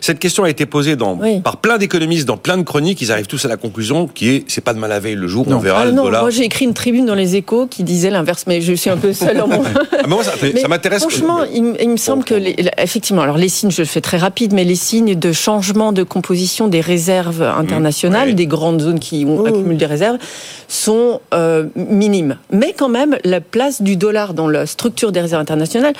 cette 0.00 0.18
question 0.18 0.44
a 0.44 0.50
été 0.50 0.66
posée 0.66 0.96
dans, 0.96 1.18
par 1.42 1.58
plein 1.58 1.78
d'économistes 1.78 2.26
dans 2.26 2.36
plein 2.36 2.58
de 2.58 2.62
chroniques. 2.62 3.00
Ils 3.02 3.12
arrivent 3.12 3.26
tous 3.26 3.44
à 3.44 3.48
la 3.48 3.56
conclusion 3.56 4.06
qui 4.06 4.30
est 4.30 4.44
c'est 4.48 4.60
pas 4.60 4.74
de 4.74 4.78
mal 4.78 4.92
à 4.92 5.00
veille 5.00 5.14
le 5.14 5.28
jour 5.28 5.46
où 5.46 5.52
on 5.52 5.58
verra 5.58 5.80
ah 5.82 5.84
le 5.86 5.92
non, 5.92 6.04
dollar. 6.04 6.22
Moi 6.22 6.30
j'ai 6.30 6.44
écrit 6.44 6.64
une 6.64 6.74
tribune 6.74 7.06
dans 7.06 7.14
les 7.14 7.36
Échos 7.36 7.66
qui 7.66 7.82
disait 7.82 8.10
l'inverse, 8.10 8.44
mais 8.46 8.60
je 8.60 8.72
suis 8.72 8.90
un 8.90 8.96
peu 8.96 9.12
seul 9.12 9.40
en 9.40 9.48
mon. 9.48 9.62
ah, 9.62 10.22
ça, 10.22 10.68
m'intéresse. 10.68 11.02
Franchement, 11.02 11.40
il, 11.52 11.88
me 11.88 11.96
semble 11.96 12.24
que 12.24 12.34
effectivement, 12.80 13.22
alors 13.22 13.38
les 13.38 13.48
signes, 13.48 13.70
je 13.70 13.82
le 13.82 13.86
fais 13.86 14.00
très 14.00 14.16
rapide, 14.16 14.52
mais 14.52 14.64
les 14.64 14.74
signes 14.74 15.14
de 15.14 15.32
changement 15.32 15.92
de 15.92 16.02
composition 16.02 16.68
des 16.68 16.80
réserves 16.80 17.42
internationales, 17.42 18.34
des 18.34 18.46
grandes 18.46 18.80
zones 18.80 19.00
qui 19.00 19.24
ont 19.26 19.44
accumulé 19.44 19.76
des 19.76 19.86
réserves, 19.86 20.18
sont 20.68 21.20
euh, 21.34 21.66
minimes. 21.76 22.36
Mais 22.50 22.74
quand 22.76 22.88
même, 22.88 23.16
la 23.24 23.40
place 23.40 23.82
du 23.82 23.96
dollar 23.96 24.34
dans 24.34 24.48
la 24.48 24.66
structure 24.66 25.12
des 25.12 25.20
réserves 25.20 25.42
internationales 25.42 25.94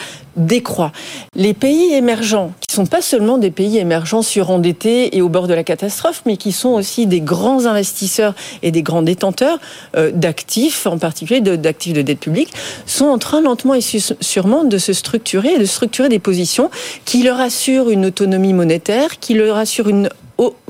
décroît. 0.46 0.92
Les 1.34 1.54
pays 1.54 1.92
émergents, 1.92 2.52
qui 2.60 2.74
sont 2.74 2.86
pas 2.86 3.02
seulement 3.02 3.38
des 3.38 3.50
pays 3.50 3.78
émergents 3.78 4.22
surendettés 4.22 5.16
et 5.16 5.22
au 5.22 5.28
bord 5.28 5.48
de 5.48 5.54
la 5.54 5.64
catastrophe, 5.64 6.22
mais 6.26 6.36
qui 6.36 6.52
sont 6.52 6.70
aussi 6.70 7.06
des 7.06 7.20
grands 7.20 7.66
investisseurs 7.66 8.34
et 8.62 8.70
des 8.70 8.82
grands 8.82 9.02
détenteurs 9.02 9.58
euh, 9.96 10.10
d'actifs, 10.12 10.86
en 10.86 10.98
particulier 10.98 11.40
d'actifs 11.40 11.92
de, 11.92 12.02
dette 12.02 12.20
publique, 12.20 12.52
sont 12.86 13.06
en 13.06 13.18
train 13.18 13.40
lentement 13.40 13.74
et 13.74 13.80
sûrement 13.80 14.64
de 14.64 14.78
se 14.78 14.92
structurer 14.92 15.54
et 15.54 15.58
de 15.58 15.64
structurer 15.64 16.08
des 16.08 16.18
positions 16.18 16.70
qui 17.04 17.22
leur 17.22 17.40
assurent 17.40 17.90
une 17.90 18.06
autonomie 18.06 18.52
monétaire, 18.52 19.18
qui 19.18 19.34
leur 19.34 19.56
assurent 19.56 19.88
une 19.88 20.08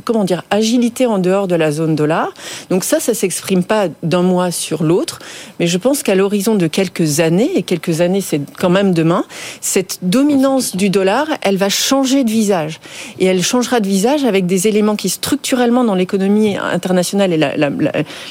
comment 0.06 0.24
dire, 0.24 0.44
agilité 0.50 1.04
en 1.04 1.18
dehors 1.18 1.48
de 1.48 1.54
la 1.54 1.70
zone 1.72 1.94
dollar. 1.94 2.32
Donc 2.70 2.84
ça, 2.84 3.00
ça 3.00 3.12
s'exprime 3.12 3.64
pas 3.64 3.88
d'un 4.02 4.22
mois 4.22 4.50
sur 4.50 4.82
l'autre, 4.82 5.18
mais 5.60 5.66
je 5.66 5.76
pense 5.76 6.02
qu'à 6.02 6.14
l'horizon 6.14 6.54
de 6.54 6.68
quelques 6.68 7.20
années, 7.20 7.50
et 7.56 7.62
quelques 7.62 8.00
années 8.00 8.22
c'est 8.22 8.40
quand 8.58 8.70
même 8.70 8.94
demain, 8.94 9.24
cette 9.60 9.98
dominance 10.02 10.76
du 10.76 10.88
dollar, 10.88 11.26
elle 11.42 11.56
va 11.56 11.68
changer 11.68 12.24
de 12.24 12.30
visage. 12.30 12.80
Et 13.18 13.26
elle 13.26 13.42
changera 13.42 13.80
de 13.80 13.88
visage 13.88 14.24
avec 14.24 14.46
des 14.46 14.68
éléments 14.68 14.96
qui 14.96 15.08
structurellement 15.08 15.84
dans 15.84 15.94
l'économie 15.94 16.56
internationale 16.56 17.32
et 17.32 17.40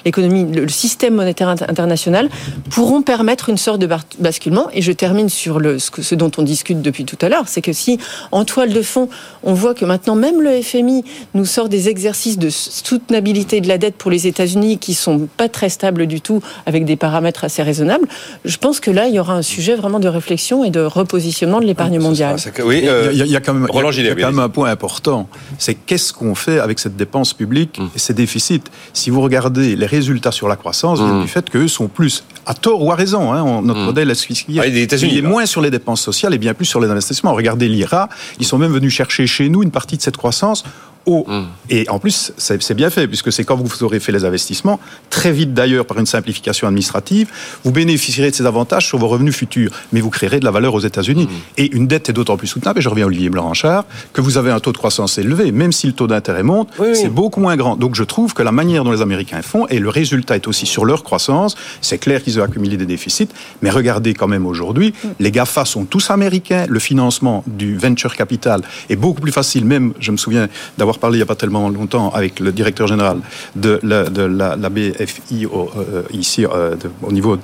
l'économie, 0.06 0.46
le 0.46 0.68
système 0.70 1.16
monétaire 1.16 1.50
international 1.50 2.30
pourront 2.70 3.02
permettre 3.02 3.50
une 3.50 3.58
sorte 3.58 3.80
de 3.80 3.90
basculement. 4.20 4.68
Et 4.74 4.82
je 4.82 4.94
termine 4.94 5.30
sur 5.30 5.60
ce 5.80 6.16
dont 6.16 6.32
on 6.38 6.44
discute 6.44 6.82
depuis 6.82 7.04
tout 7.04 7.18
à 7.22 7.28
l'heure, 7.28 7.48
c'est 7.48 7.62
que 7.62 7.74
si 7.74 8.00
en 8.32 8.46
toile 8.46 8.72
de 8.72 8.82
fond, 8.82 9.10
on 9.44 9.54
voit 9.54 9.74
que 9.74 9.84
maintenant 9.84 10.16
même 10.16 10.42
le 10.42 10.62
FMI 10.62 11.04
nous 11.34 11.46
sort 11.46 11.65
des 11.70 11.90
exercices 11.90 12.38
de 12.38 12.50
soutenabilité 12.50 13.62
de 13.62 13.68
la 13.68 13.78
dette 13.78 13.96
pour 13.96 14.12
les 14.12 14.28
États-Unis 14.28 14.78
qui 14.78 14.94
sont 14.94 15.28
pas 15.38 15.50
très 15.50 15.70
stables 15.70 16.08
du 16.08 16.22
tout, 16.22 16.42
avec 16.66 16.86
des 16.86 16.96
paramètres 16.96 17.44
assez 17.44 17.64
raisonnables, 17.64 18.08
je 18.44 18.58
pense 18.58 18.80
que 18.80 18.92
là, 18.92 19.08
il 19.08 19.16
y 19.16 19.20
aura 19.20 19.34
un 19.34 19.42
sujet 19.42 19.76
vraiment 19.76 20.00
de 20.00 20.08
réflexion 20.08 20.64
et 20.64 20.70
de 20.70 20.82
repositionnement 20.82 21.60
de 21.60 21.66
l'épargne 21.66 22.00
mondiale. 22.00 22.38
Oui, 22.64 22.88
il, 23.12 23.18
y 23.18 23.36
a, 23.36 23.40
quand 23.40 23.54
même, 23.54 24.40
un 24.40 24.50
point 24.50 24.70
important. 24.70 25.28
C'est 25.58 25.76
qu'est-ce 25.76 26.14
qu'on 26.14 26.36
fait 26.36 26.60
avec 26.60 26.80
cette 26.80 26.96
dépense 26.96 27.34
publique 27.34 27.80
mm. 27.80 27.90
et 27.96 28.00
ces 28.00 28.14
déficits? 28.14 28.62
Si 28.94 29.10
vous 29.10 29.22
regardez 29.22 29.76
les 29.76 29.86
résultats 29.86 30.32
sur 30.32 30.48
la 30.48 30.56
croissance, 30.56 31.00
mm. 31.00 31.22
du 31.22 31.28
fait 31.28 31.50
qu'eux 31.50 31.68
sont 31.68 31.88
plus, 31.88 32.24
à 32.46 32.54
tort 32.54 32.84
ou 32.84 32.92
à 32.92 32.96
raison, 32.96 33.34
hein, 33.34 33.62
notre 33.62 33.82
mm. 33.82 33.86
modèle 33.86 34.12
est 34.12 34.26
ah, 34.60 34.66
il 34.68 35.18
est 35.18 35.22
moins 35.22 35.46
sur 35.46 35.62
les 35.62 35.72
dépenses 35.72 36.02
sociales 36.02 36.34
et 36.34 36.38
bien 36.38 36.54
plus 36.54 36.66
sur 36.66 36.80
les 36.80 36.90
investissements. 36.90 37.34
Regardez 37.34 37.68
l'IRA, 37.68 38.10
ils 38.40 38.46
sont 38.46 38.58
même 38.58 38.72
venus 38.72 38.94
chercher 38.94 39.28
chez 39.28 39.50
nous 39.50 39.64
une 39.64 39.72
partie 39.72 39.98
de 39.98 40.02
cette 40.02 40.18
croissance 40.18 40.64
Mm. 41.08 41.46
Et 41.70 41.90
en 41.90 42.00
plus, 42.00 42.34
c'est 42.38 42.74
bien 42.74 42.90
fait, 42.90 43.08
puisque 43.08 43.32
c'est 43.32 43.44
quand 43.44 43.56
vous 43.56 43.84
aurez 43.84 44.00
fait 44.00 44.12
les 44.12 44.26
investissements, 44.26 44.80
très 45.10 45.32
vite 45.32 45.54
d'ailleurs 45.54 45.86
par 45.86 46.00
une 46.00 46.06
simplification 46.06 46.68
administrative, 46.68 47.30
vous 47.64 47.72
bénéficierez 47.72 48.32
de 48.32 48.36
ces 48.36 48.46
avantages 48.46 48.88
sur 48.88 48.98
vos 48.98 49.08
revenus 49.08 49.36
futurs, 49.36 49.72
mais 49.94 50.02
vous 50.02 50.10
créerez 50.10 50.40
de 50.40 50.46
la 50.46 50.52
valeur 50.52 50.74
aux 50.74 50.80
États-Unis. 50.80 51.26
Mm. 51.26 51.30
Et 51.58 51.76
une 51.76 51.88
dette 51.88 52.10
est 52.10 52.14
d'autant 52.14 52.38
plus 52.38 52.48
soutenable, 52.48 52.80
et 52.80 52.82
je 52.82 52.90
reviens 52.90 53.06
à 53.06 53.08
Olivier 53.08 53.30
Blanchard, 53.30 53.86
que 54.14 54.22
vous 54.22 54.38
avez 54.38 54.52
un 54.52 54.60
taux 54.60 54.72
de 54.72 54.78
croissance 54.78 55.18
élevé, 55.18 55.52
même 55.52 55.72
si 55.72 55.88
le 55.88 55.94
taux 55.94 56.08
d'intérêt 56.08 56.44
monte, 56.44 56.70
c'est 56.94 57.10
beaucoup 57.10 57.40
moins 57.40 57.56
grand. 57.56 57.76
Donc 57.76 57.96
je 57.96 58.04
trouve 58.04 58.34
que 58.34 58.44
la 58.44 58.52
manière 58.52 58.84
dont 58.84 58.92
les 58.92 59.02
Américains 59.02 59.42
font, 59.42 59.68
et 59.68 59.80
le 59.80 59.90
résultat 59.90 60.36
est 60.36 60.48
aussi 60.48 60.66
sur 60.66 60.86
leur 60.86 61.04
croissance, 61.04 61.56
c'est 61.82 61.98
clair 61.98 62.24
qu'ils 62.24 62.40
ont 62.40 62.44
accumulé 62.44 62.78
des 62.78 62.86
déficits, 62.86 63.30
mais 63.62 63.70
regardez 63.70 64.14
quand 64.14 64.28
même 64.28 64.46
aujourd'hui, 64.46 64.94
les 65.20 65.32
GAFA 65.32 65.66
sont 65.66 65.86
tous 65.86 66.10
américains, 66.10 66.66
le 66.68 66.80
financement 66.80 67.44
du 67.48 67.78
venture 67.78 68.16
capital 68.16 68.62
est 68.90 68.96
beaucoup 68.96 69.22
plus 69.22 69.32
facile, 69.32 69.66
même, 69.66 69.94
je 70.00 70.12
me 70.12 70.18
souviens 70.18 70.48
d'avoir 70.78 70.95
parlé 71.00 71.18
il 71.18 71.20
n'y 71.20 71.24
a 71.24 71.28
pas 71.28 71.36
tellement 71.36 71.70
longtemps 71.70 72.10
avec 72.12 72.40
le 72.40 72.52
directeur 72.52 72.88
général 72.88 73.20
de 73.56 73.80
la, 73.84 74.04
de 74.06 74.22
la, 74.24 74.70
BFI 74.70 75.46
euh, 75.46 76.04
ici 76.12 76.46
euh, 76.46 76.76
au 77.02 77.12
niveau 77.12 77.38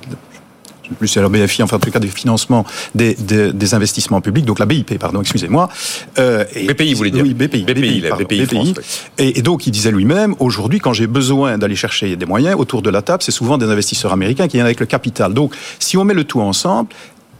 plus 0.94 1.08
c'est 1.08 1.20
la 1.20 1.28
BFI, 1.28 1.62
enfin 1.62 1.76
en 1.76 1.80
tout 1.80 1.90
cas 1.90 1.98
des 1.98 2.08
financements 2.08 2.64
des, 2.94 3.14
des, 3.14 3.74
investissements 3.74 4.20
publics, 4.20 4.44
donc 4.44 4.58
la 4.58 4.66
BIP, 4.66 4.98
pardon, 4.98 5.20
excusez-moi. 5.20 5.68
Euh, 6.18 6.44
BPI, 6.44 6.92
vous 6.92 6.98
voulez 6.98 7.10
dire? 7.10 7.24
Oui, 7.24 7.34
BPI. 7.34 7.62
BPI, 7.62 8.02
BPI, 8.18 8.74
et, 9.18 9.38
et, 9.38 9.42
donc 9.42 9.66
il 9.66 9.70
disait 9.70 9.90
lui-même, 9.90 10.34
aujourd'hui, 10.38 10.80
quand 10.80 10.92
j'ai 10.92 11.06
besoin 11.06 11.58
d'aller 11.58 11.76
chercher 11.76 12.16
des 12.16 12.26
moyens, 12.26 12.56
autour 12.58 12.82
de 12.82 12.90
la 12.90 13.02
table, 13.02 13.22
c'est 13.22 13.32
souvent 13.32 13.58
des 13.58 13.66
investisseurs 13.66 14.12
américains 14.12 14.48
qui 14.48 14.56
viennent 14.56 14.66
avec 14.66 14.80
le 14.80 14.86
capital. 14.86 15.32
Donc 15.32 15.54
si 15.78 15.96
on 15.96 16.04
met 16.04 16.14
le 16.14 16.24
tout 16.24 16.40
ensemble, 16.40 16.88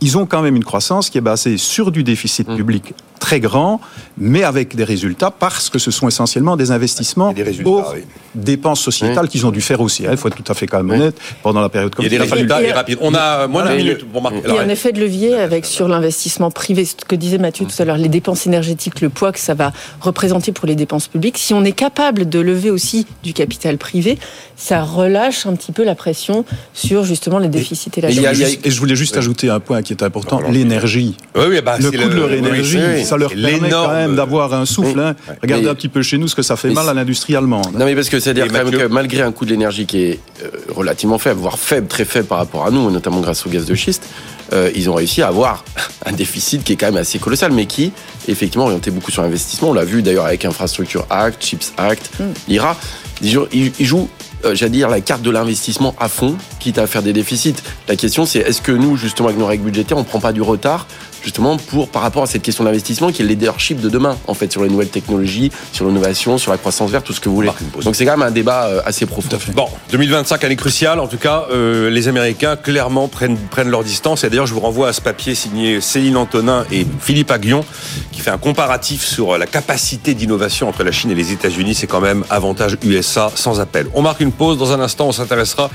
ils 0.02 0.18
ont 0.18 0.26
quand 0.26 0.42
même 0.42 0.56
une 0.56 0.64
croissance 0.64 1.08
qui 1.08 1.16
est 1.16 1.22
basée 1.22 1.56
sur 1.56 1.92
du 1.92 2.02
déficit 2.02 2.48
mmh. 2.48 2.56
public 2.56 2.94
très 3.22 3.38
grand, 3.38 3.80
mais 4.18 4.42
avec 4.42 4.74
des 4.74 4.82
résultats 4.82 5.30
parce 5.30 5.70
que 5.70 5.78
ce 5.78 5.92
sont 5.92 6.08
essentiellement 6.08 6.56
des 6.56 6.72
investissements 6.72 7.32
des 7.32 7.44
pour 7.44 7.94
dépenses 8.34 8.80
sociétales 8.80 9.28
qu'ils 9.28 9.46
ont 9.46 9.52
dû 9.52 9.60
faire 9.60 9.80
aussi. 9.80 10.04
Hein. 10.04 10.10
Il 10.10 10.16
faut 10.16 10.26
être 10.26 10.42
tout 10.42 10.50
à 10.50 10.54
fait 10.54 10.66
quand 10.66 10.82
même 10.82 10.90
honnête 10.90 11.16
pendant 11.40 11.60
la 11.60 11.68
période 11.68 11.94
comme 11.94 12.04
Il 12.04 12.12
y 12.12 12.16
a 12.16 12.18
des 12.18 12.30
résultats 12.30 12.58
rapides. 12.74 12.98
On 13.00 13.14
a 13.14 13.46
moins 13.46 13.64
pour 14.12 14.22
marquer. 14.22 14.42
Il 14.44 14.54
y 14.54 14.58
a 14.58 14.62
un 14.62 14.68
effet 14.68 14.90
de 14.90 15.00
levier 15.00 15.36
avec 15.36 15.66
sur 15.66 15.86
l'investissement 15.86 16.50
privé, 16.50 16.84
ce 16.84 16.96
que 16.96 17.14
disait 17.14 17.38
Mathieu 17.38 17.64
tout 17.64 17.80
à 17.80 17.84
l'heure, 17.84 17.96
les 17.96 18.08
dépenses 18.08 18.46
énergétiques, 18.48 19.00
le 19.00 19.08
poids 19.08 19.30
que 19.30 19.38
ça 19.38 19.54
va 19.54 19.72
représenter 20.00 20.50
pour 20.50 20.66
les 20.66 20.74
dépenses 20.74 21.06
publiques. 21.06 21.38
Si 21.38 21.54
on 21.54 21.62
est 21.62 21.72
capable 21.72 22.28
de 22.28 22.40
lever 22.40 22.70
aussi 22.70 23.06
du 23.22 23.34
capital 23.34 23.78
privé, 23.78 24.18
ça 24.56 24.82
relâche 24.82 25.46
un 25.46 25.54
petit 25.54 25.70
peu 25.70 25.84
la 25.84 25.94
pression 25.94 26.44
sur 26.74 27.04
justement 27.04 27.38
les 27.38 27.48
déficits 27.48 27.90
et, 27.96 28.00
la 28.00 28.08
dette. 28.08 28.66
Et, 28.66 28.70
je 28.70 28.78
voulais 28.80 28.96
juste 28.96 29.16
ajouter 29.16 29.48
un 29.48 29.60
point 29.60 29.82
qui 29.82 29.91
est 29.92 30.02
important, 30.02 30.40
l'énergie. 30.50 31.16
Oui, 31.34 31.44
oui, 31.48 31.60
bah, 31.64 31.76
le 31.78 31.90
coût 31.90 31.96
de 31.96 32.14
leur 32.14 32.32
énergie, 32.32 33.04
ça 33.04 33.16
leur 33.16 33.30
permet 33.30 33.70
quand 33.70 33.92
même 33.92 34.16
d'avoir 34.16 34.52
un 34.54 34.66
souffle. 34.66 34.98
Hein. 34.98 35.14
Regardez 35.40 35.68
un 35.68 35.74
petit 35.74 35.88
peu 35.88 36.02
chez 36.02 36.18
nous 36.18 36.28
ce 36.28 36.34
que 36.34 36.42
ça 36.42 36.56
fait 36.56 36.70
mal 36.70 36.88
à 36.88 36.94
l'industrie 36.94 37.36
allemande. 37.36 37.72
Non, 37.74 37.84
mais 37.84 37.94
parce 37.94 38.08
que 38.08 38.20
c'est-à-dire 38.20 38.48
que 38.48 38.86
malgré 38.88 39.22
un 39.22 39.32
coût 39.32 39.44
de 39.44 39.50
l'énergie 39.50 39.86
qui 39.86 40.02
est 40.02 40.20
euh, 40.42 40.48
relativement 40.74 41.18
faible, 41.18 41.40
voire 41.40 41.58
faible, 41.58 41.86
très 41.86 42.04
faible 42.04 42.26
par 42.26 42.38
rapport 42.38 42.66
à 42.66 42.70
nous, 42.70 42.90
notamment 42.90 43.20
grâce 43.20 43.46
au 43.46 43.50
gaz 43.50 43.64
de 43.64 43.74
schiste, 43.74 44.08
euh, 44.52 44.70
ils 44.74 44.90
ont 44.90 44.94
réussi 44.94 45.22
à 45.22 45.28
avoir 45.28 45.64
un 46.06 46.12
déficit 46.12 46.64
qui 46.64 46.74
est 46.74 46.76
quand 46.76 46.86
même 46.86 46.96
assez 46.96 47.18
colossal, 47.18 47.52
mais 47.52 47.66
qui, 47.66 47.92
effectivement, 48.28 48.64
orienté 48.64 48.90
beaucoup 48.90 49.10
sur 49.10 49.22
l'investissement. 49.22 49.70
On 49.70 49.74
l'a 49.74 49.84
vu 49.84 50.02
d'ailleurs 50.02 50.26
avec 50.26 50.44
Infrastructure 50.44 51.06
Act, 51.10 51.42
Chips 51.42 51.72
Act, 51.76 52.10
mm. 52.18 52.24
l'IRA. 52.48 52.76
Ils 53.22 53.86
jouent 53.86 54.08
euh, 54.44 54.54
j'allais 54.54 54.70
dire, 54.70 54.88
la 54.88 55.00
carte 55.00 55.22
de 55.22 55.30
l'investissement 55.30 55.94
à 55.98 56.08
fond, 56.08 56.36
quitte 56.58 56.78
à 56.78 56.86
faire 56.86 57.02
des 57.02 57.12
déficits. 57.12 57.56
La 57.88 57.96
question, 57.96 58.26
c'est 58.26 58.40
est-ce 58.40 58.62
que 58.62 58.72
nous, 58.72 58.96
justement, 58.96 59.28
avec 59.28 59.38
nos 59.38 59.46
règles 59.46 59.64
budgétaires, 59.64 59.98
on 59.98 60.04
prend 60.04 60.20
pas 60.20 60.32
du 60.32 60.42
retard 60.42 60.86
justement 61.22 61.56
pour 61.56 61.88
par 61.88 62.02
rapport 62.02 62.22
à 62.22 62.26
cette 62.26 62.42
question 62.42 62.64
d'investissement 62.64 63.10
qui 63.10 63.22
est 63.22 63.24
le 63.24 63.30
leadership 63.30 63.80
de 63.80 63.88
demain 63.88 64.16
en 64.26 64.34
fait 64.34 64.50
sur 64.50 64.62
les 64.62 64.68
nouvelles 64.68 64.88
technologies, 64.88 65.50
sur 65.72 65.86
l'innovation, 65.86 66.38
sur 66.38 66.50
la 66.50 66.58
croissance 66.58 66.90
verte, 66.90 67.06
tout 67.06 67.12
ce 67.12 67.20
que 67.20 67.28
vous 67.28 67.36
voulez. 67.36 67.50
Donc 67.82 67.96
c'est 67.96 68.04
quand 68.04 68.16
même 68.16 68.26
un 68.26 68.30
débat 68.30 68.66
euh, 68.66 68.82
assez 68.84 69.06
profond. 69.06 69.36
Bon, 69.54 69.68
2025 69.90 70.44
année 70.44 70.56
cruciale 70.56 71.00
en 71.00 71.06
tout 71.06 71.18
cas, 71.18 71.46
euh, 71.50 71.90
les 71.90 72.08
Américains 72.08 72.56
clairement 72.56 73.08
prennent 73.08 73.36
prennent 73.36 73.70
leur 73.70 73.84
distance 73.84 74.24
et 74.24 74.30
d'ailleurs 74.30 74.46
je 74.46 74.54
vous 74.54 74.60
renvoie 74.60 74.88
à 74.88 74.92
ce 74.92 75.00
papier 75.00 75.34
signé 75.34 75.80
Céline 75.80 76.16
Antonin 76.16 76.64
et 76.70 76.86
Philippe 77.00 77.30
Aguillon 77.30 77.64
qui 78.10 78.20
fait 78.20 78.30
un 78.30 78.38
comparatif 78.38 79.04
sur 79.04 79.38
la 79.38 79.46
capacité 79.46 80.14
d'innovation 80.14 80.68
entre 80.68 80.84
la 80.84 80.92
Chine 80.92 81.10
et 81.10 81.14
les 81.14 81.32
États-Unis, 81.32 81.74
c'est 81.74 81.86
quand 81.86 82.00
même 82.00 82.24
avantage 82.30 82.76
USA 82.84 83.30
sans 83.34 83.60
appel. 83.60 83.86
On 83.94 84.02
marque 84.02 84.20
une 84.20 84.32
pause. 84.32 84.58
Dans 84.58 84.72
un 84.72 84.80
instant, 84.80 85.08
on 85.08 85.12
s'intéressera 85.12 85.70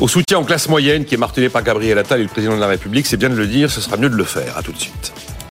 au 0.00 0.08
soutien 0.08 0.38
en 0.38 0.44
classe 0.44 0.68
moyenne 0.68 1.04
qui 1.04 1.14
est 1.14 1.18
martelé 1.18 1.48
par 1.48 1.62
Gabriel 1.62 1.98
Attal 1.98 2.20
et 2.20 2.22
le 2.22 2.28
président 2.28 2.54
de 2.54 2.60
la 2.60 2.66
République. 2.66 3.06
C'est 3.06 3.16
bien 3.16 3.30
de 3.30 3.34
le 3.34 3.46
dire, 3.46 3.70
ce 3.70 3.80
sera 3.80 3.96
mieux 3.96 4.10
de 4.10 4.16
le 4.16 4.24
faire. 4.24 4.56
À 4.56 4.62
tout 4.62 4.72
de 4.72 4.78
suite. 4.78 4.79
çıktı. 4.80 5.30